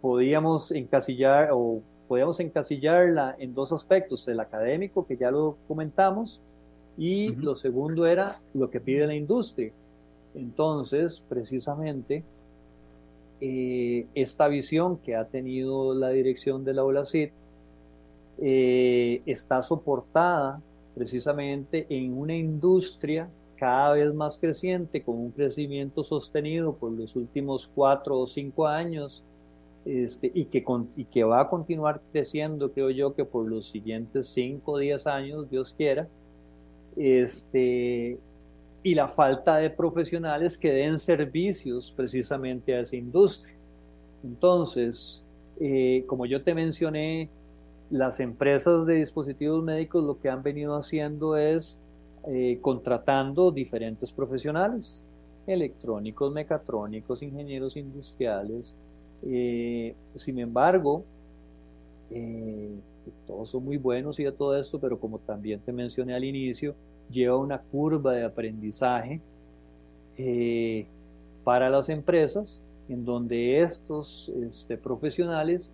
[0.00, 6.40] podíamos encasillar o podíamos encasillarla en dos aspectos, el académico, que ya lo comentamos,
[6.96, 9.72] y lo segundo era lo que pide la industria.
[10.36, 12.22] Entonces, precisamente,
[13.40, 17.30] eh, esta visión que ha tenido la dirección de la OLACID
[18.38, 20.60] eh, está soportada
[20.94, 27.70] precisamente en una industria cada vez más creciente, con un crecimiento sostenido por los últimos
[27.74, 29.22] cuatro o cinco años,
[29.86, 30.64] este, y, que
[30.96, 35.06] y que va a continuar creciendo, creo yo, que por los siguientes cinco o diez
[35.06, 36.08] años, Dios quiera,
[36.96, 38.18] este,
[38.86, 43.52] y la falta de profesionales que den servicios precisamente a esa industria.
[44.22, 45.24] Entonces,
[45.58, 47.28] eh, como yo te mencioné,
[47.90, 51.80] las empresas de dispositivos médicos lo que han venido haciendo es
[52.28, 55.04] eh, contratando diferentes profesionales,
[55.48, 58.72] electrónicos, mecatrónicos, ingenieros industriales.
[59.24, 61.02] Eh, sin embargo,
[63.26, 66.76] todos son muy buenos y de todo esto, pero como también te mencioné al inicio,
[67.10, 69.20] lleva una curva de aprendizaje
[71.44, 75.70] para las empresas en donde estos este, profesionales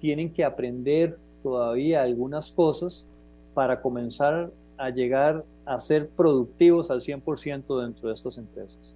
[0.00, 3.04] tienen que aprender todavía algunas cosas
[3.52, 8.94] para comenzar a llegar a ser productivos al 100% dentro de estas empresas.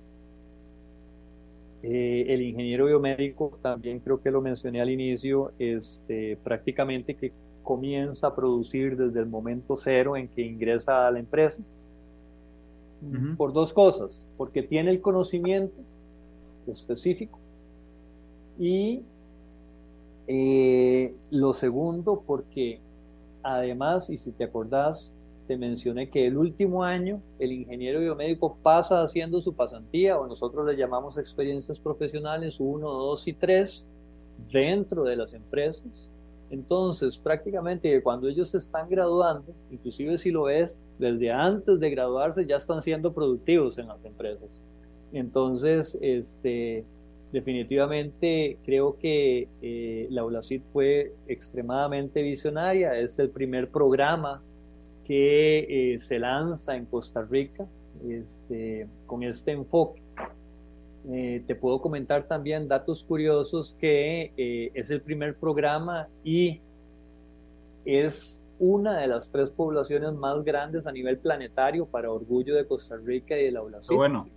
[1.83, 7.33] Eh, el ingeniero biomédico, también creo que lo mencioné al inicio, este, prácticamente que
[7.63, 11.59] comienza a producir desde el momento cero en que ingresa a la empresa.
[13.37, 15.77] Por dos cosas, porque tiene el conocimiento
[16.67, 17.39] específico
[18.59, 19.03] y
[20.27, 22.81] eh, lo segundo, porque
[23.43, 25.13] además, y si te acordás,
[25.47, 30.67] te mencioné que el último año el ingeniero biomédico pasa haciendo su pasantía, o nosotros
[30.67, 33.87] le llamamos experiencias profesionales 1, 2 y 3
[34.53, 36.11] dentro de las empresas.
[36.51, 42.47] Entonces, prácticamente cuando ellos se están graduando, inclusive si lo ves, desde antes de graduarse
[42.47, 44.63] ya están siendo productivos en las empresas.
[45.13, 46.85] Entonces, este,
[47.33, 52.99] definitivamente creo que eh, la ULACID fue extremadamente visionaria.
[52.99, 54.43] Es el primer programa
[55.05, 57.67] que eh, se lanza en Costa Rica
[58.09, 60.03] este, con este enfoque.
[61.11, 64.33] Eh, te puedo comentar también datos curiosos que
[64.75, 66.61] es el primer programa y
[67.85, 72.97] es una de las tres poblaciones más grandes a nivel planetario para orgullo de Costa
[72.97, 73.97] Rica y de la ULACID.
[73.97, 74.29] Bueno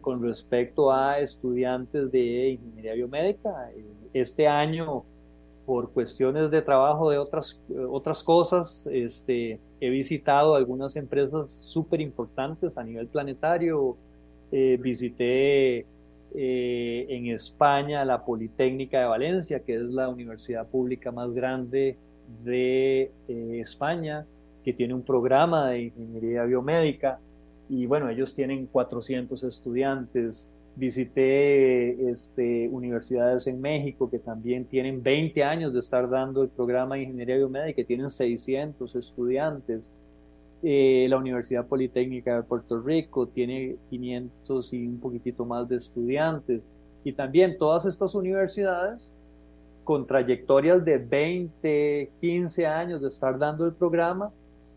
[0.00, 3.70] con respecto a estudiantes de ingeniería biomédica.
[4.12, 5.04] Este año,
[5.66, 7.60] por cuestiones de trabajo de otras,
[7.90, 13.96] otras cosas, este, he visitado algunas empresas súper importantes a nivel planetario.
[14.52, 15.86] Eh, visité
[16.34, 21.96] eh, en España la Politécnica de Valencia, que es la universidad pública más grande
[22.44, 24.26] de eh, España,
[24.64, 27.18] que tiene un programa de ingeniería biomédica
[27.68, 30.48] y bueno, ellos tienen 400 estudiantes.
[30.74, 36.96] Visité este, universidades en México que también tienen 20 años de estar dando el programa
[36.96, 39.92] de ingeniería biomédica, que tienen 600 estudiantes.
[40.62, 46.72] Eh, la Universidad Politécnica de Puerto Rico tiene 500 y un poquitito más de estudiantes.
[47.02, 49.12] Y también todas estas universidades
[49.84, 54.30] con trayectorias de 20, 15 años de estar dando el programa,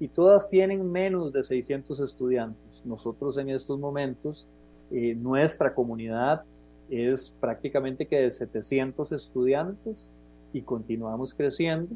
[0.04, 2.82] y todas tienen menos de 600 estudiantes.
[2.84, 4.46] Nosotros en estos momentos,
[4.92, 6.44] eh, nuestra comunidad
[6.90, 10.12] es prácticamente que de 700 estudiantes
[10.52, 11.96] y continuamos creciendo.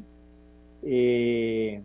[0.82, 1.82] Eh,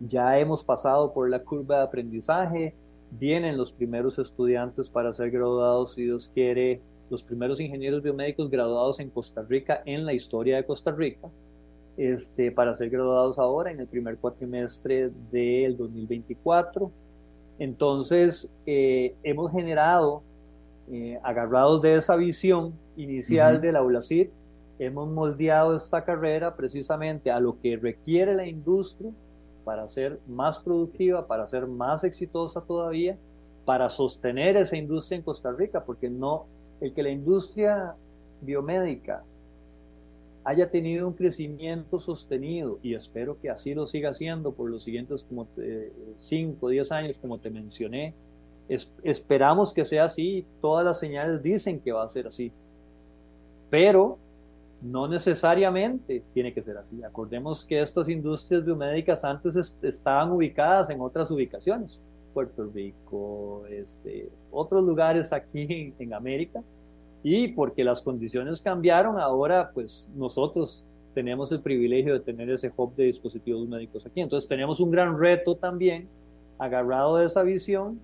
[0.00, 2.74] ya hemos pasado por la curva de aprendizaje,
[3.10, 6.80] vienen los primeros estudiantes para ser graduados, si Dios quiere,
[7.10, 11.28] los primeros ingenieros biomédicos graduados en Costa Rica en la historia de Costa Rica
[11.96, 16.90] este, para ser graduados ahora en el primer cuatrimestre del 2024.
[17.58, 20.22] Entonces, eh, hemos generado,
[20.90, 24.28] eh, agarrados de esa visión inicial de la ULACID,
[24.78, 29.10] hemos moldeado esta carrera precisamente a lo que requiere la industria
[29.64, 33.16] para ser más productiva, para ser más exitosa todavía,
[33.64, 36.46] para sostener esa industria en Costa Rica, porque no,
[36.80, 37.94] el que la industria
[38.40, 39.22] biomédica
[40.44, 45.24] haya tenido un crecimiento sostenido y espero que así lo siga haciendo por los siguientes
[45.24, 45.46] como
[46.16, 48.14] 5 o 10 años, como te mencioné.
[49.02, 52.52] esperamos que sea así, todas las señales dicen que va a ser así,
[53.68, 54.18] pero
[54.82, 57.02] no necesariamente tiene que ser así.
[57.02, 62.00] Acordemos que estas industrias biomédicas antes estaban ubicadas en otras ubicaciones,
[62.32, 66.62] Puerto Rico, este, otros lugares aquí en América,
[67.22, 72.94] y porque las condiciones cambiaron, ahora pues nosotros tenemos el privilegio de tener ese hub
[72.94, 74.20] de dispositivos médicos aquí.
[74.20, 76.08] Entonces tenemos un gran reto también,
[76.58, 78.00] agarrado de esa visión,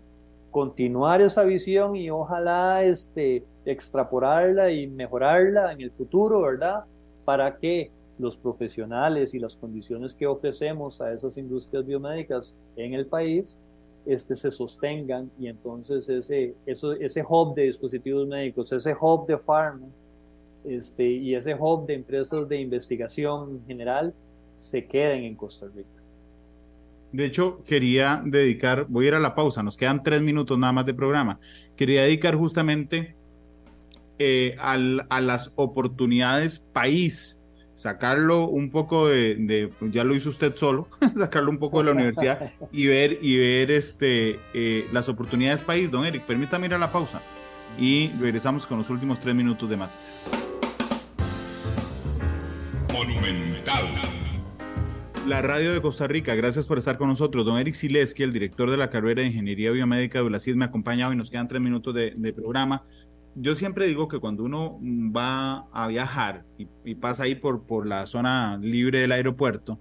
[0.50, 6.84] continuar esa visión y ojalá este, extrapolarla y mejorarla en el futuro, ¿verdad?
[7.24, 13.06] Para que los profesionales y las condiciones que ofrecemos a esas industrias biomédicas en el
[13.06, 13.56] país
[14.06, 19.36] este, se sostengan y entonces ese, eso, ese hub de dispositivos médicos, ese hub de
[19.36, 19.88] pharma
[20.64, 24.14] este, y ese hub de empresas de investigación en general
[24.54, 25.88] se queden en Costa Rica.
[27.12, 30.72] De hecho, quería dedicar, voy a ir a la pausa, nos quedan tres minutos nada
[30.72, 31.38] más de programa.
[31.76, 33.14] Quería dedicar justamente
[34.18, 37.40] eh, al, a las oportunidades país,
[37.74, 42.52] sacarlo un poco de, ya lo hizo usted solo, sacarlo un poco de la universidad
[42.72, 45.90] y ver, y ver este, eh, las oportunidades país.
[45.90, 47.20] Don Eric, permítame ir a la pausa
[47.78, 50.24] y regresamos con los últimos tres minutos de Matices.
[52.92, 54.06] Monumental
[55.26, 56.34] la radio de Costa Rica.
[56.36, 57.44] Gracias por estar con nosotros.
[57.44, 60.68] Don Eric Sileski, el director de la carrera de Ingeniería Biomédica de ULACID, me ha
[60.68, 62.84] acompañado y nos quedan tres minutos de, programa.
[63.36, 66.44] Yo siempre digo que cuando uno va a viajar
[66.84, 69.78] y, pasa ahí por, por la zona libre del aeropuerto,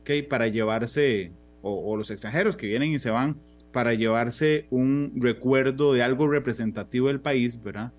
[0.00, 1.32] okay, para llevarse,
[1.62, 3.36] o los extranjeros que vienen y se van,
[3.72, 7.92] para llevarse un recuerdo de algo representativo del país, ¿verdad?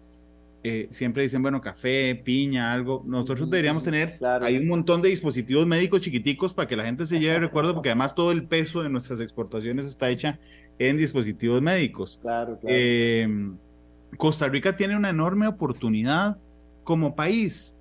[0.66, 3.04] Eh, siempre dicen, bueno, café, piña, algo.
[3.06, 7.20] Nosotros deberíamos tener, hay un montón de dispositivos médicos chiquiticos para que la gente se
[7.20, 10.40] lleve recuerdo, porque además todo el peso de nuestras exportaciones está hecha
[10.80, 12.18] en dispositivos médicos.
[12.22, 12.68] Claro, claro.
[12.70, 13.28] Eh,
[14.18, 16.38] Costa Rica tiene una enorme oportunidad
[16.84, 17.76] como país.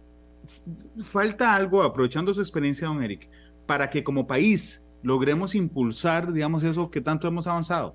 [1.03, 3.29] Falta algo, aprovechando su experiencia, don Eric,
[3.67, 7.95] para que como país logremos impulsar, digamos, eso que tanto hemos avanzado.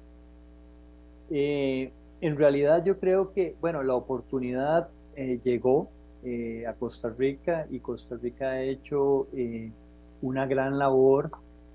[1.30, 5.90] Eh, en realidad yo creo que, bueno, la oportunidad eh, llegó
[6.24, 9.28] eh, a Costa Rica y Costa Rica ha hecho
[10.22, 11.32] una gran labor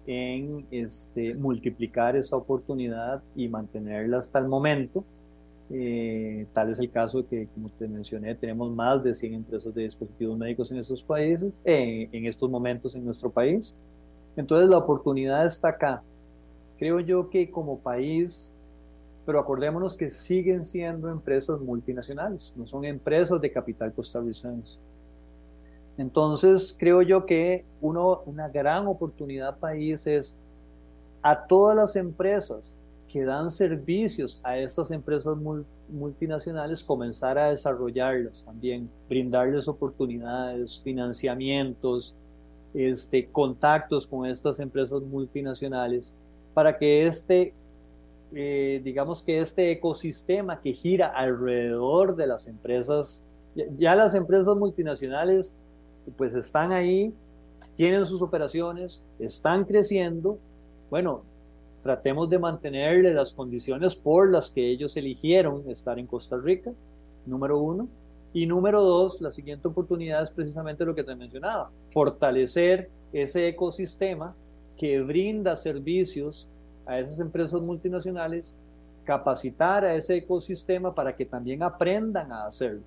[0.07, 5.05] en este, multiplicar esa oportunidad y mantenerla hasta el momento.
[6.53, 10.39] Tal es el caso que, como te mencioné, tenemos más de 100 empresas de dispositivos
[10.39, 13.75] médicos en estos países, en estos momentos en nuestro país.
[14.37, 16.03] Entonces la oportunidad está acá.
[16.79, 18.55] Creo yo que como país
[19.25, 24.79] pero acordémonos que siguen siendo empresas multinacionales, no son empresas de capital costarricense.
[25.97, 30.35] Entonces, creo yo que uno, una gran oportunidad país es
[31.23, 32.79] a todas las empresas
[33.13, 35.37] que dan servicios a estas empresas
[35.89, 42.15] multinacionales comenzar a desarrollarlas también, brindarles oportunidades, financiamientos,
[42.73, 46.13] este, contactos con estas empresas multinacionales
[46.55, 47.53] para que este
[48.35, 53.23] eh, digamos que este ecosistema que gira alrededor de las empresas,
[53.77, 55.55] ya, las empresas multinacionales
[56.17, 57.13] pues están ahí,
[57.77, 60.39] tienen sus operaciones, están creciendo,
[60.89, 61.25] bueno,
[61.83, 66.73] tratemos de mantenerle las condiciones por las que ellos eligieron estar en Costa Rica,
[67.27, 67.89] número uno.
[68.33, 74.35] Y número dos, la siguiente oportunidad es precisamente lo que te mencionaba, fortalecer ese ecosistema
[74.79, 76.49] que brinda servicios
[76.87, 78.55] a esas empresas multinacionales,
[79.05, 82.83] capacitar a ese ecosistema para que también aprendan a hacerlo.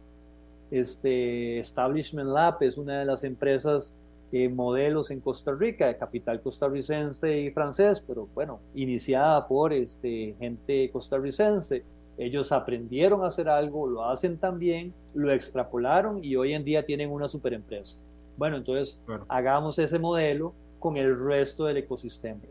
[0.71, 3.93] Este Establishment Lab es una de las empresas
[4.31, 10.35] eh, modelos en Costa Rica, de capital costarricense y francés, pero bueno, iniciada por este,
[10.39, 11.83] gente costarricense.
[12.17, 17.11] Ellos aprendieron a hacer algo, lo hacen también, lo extrapolaron y hoy en día tienen
[17.11, 17.97] una super empresa.
[18.37, 22.41] Bueno, entonces hagamos ese modelo con el resto del ecosistema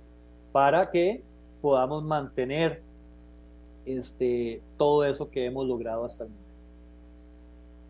[0.52, 1.22] para que
[1.60, 2.82] podamos mantener
[3.84, 6.43] este, todo eso que hemos logrado hasta el momento.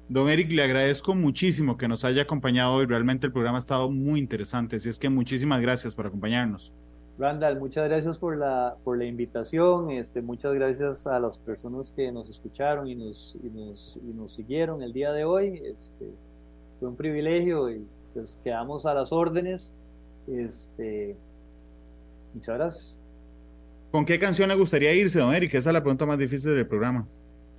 [0.09, 2.87] Don Eric, le agradezco muchísimo que nos haya acompañado hoy.
[2.87, 4.77] Realmente el programa ha estado muy interesante.
[4.77, 6.73] Así es que muchísimas gracias por acompañarnos.
[7.19, 9.91] Randall, muchas gracias por la, por la invitación.
[9.91, 14.35] Este, muchas gracias a las personas que nos escucharon y nos, y nos, y nos
[14.35, 15.63] siguieron el día de hoy.
[15.65, 16.11] Este,
[16.81, 19.73] fue un privilegio y pues quedamos a las órdenes.
[20.27, 21.17] Este,
[22.35, 23.01] muchas gracias.
[23.91, 25.55] ¿Con qué canción le gustaría irse, don Eric?
[25.55, 27.07] Esa es la pregunta más difícil del programa.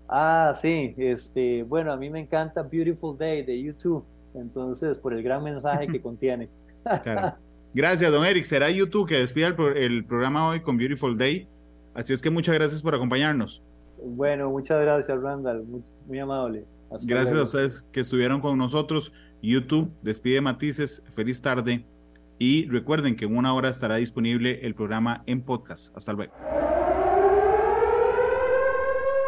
[0.07, 5.23] Ah, sí, este, bueno, a mí me encanta Beautiful Day de YouTube, entonces, por el
[5.23, 6.49] gran mensaje que contiene.
[7.75, 8.45] Gracias, don Eric.
[8.45, 11.45] Será YouTube que despida el, programa hoy con Beautiful Day.
[11.93, 13.61] Así es que muchas gracias por acompañarnos.
[14.01, 15.65] Bueno, muchas gracias, Randall.
[16.07, 16.65] Muy, amable.
[17.03, 19.11] gracias a ustedes que estuvieron con nosotros.
[19.41, 21.03] YouTube despide Matices.
[21.15, 21.85] Feliz tarde.
[22.39, 25.95] Y recuerden que en una hora estará disponible el programa en podcast.
[25.97, 26.33] Hasta luego.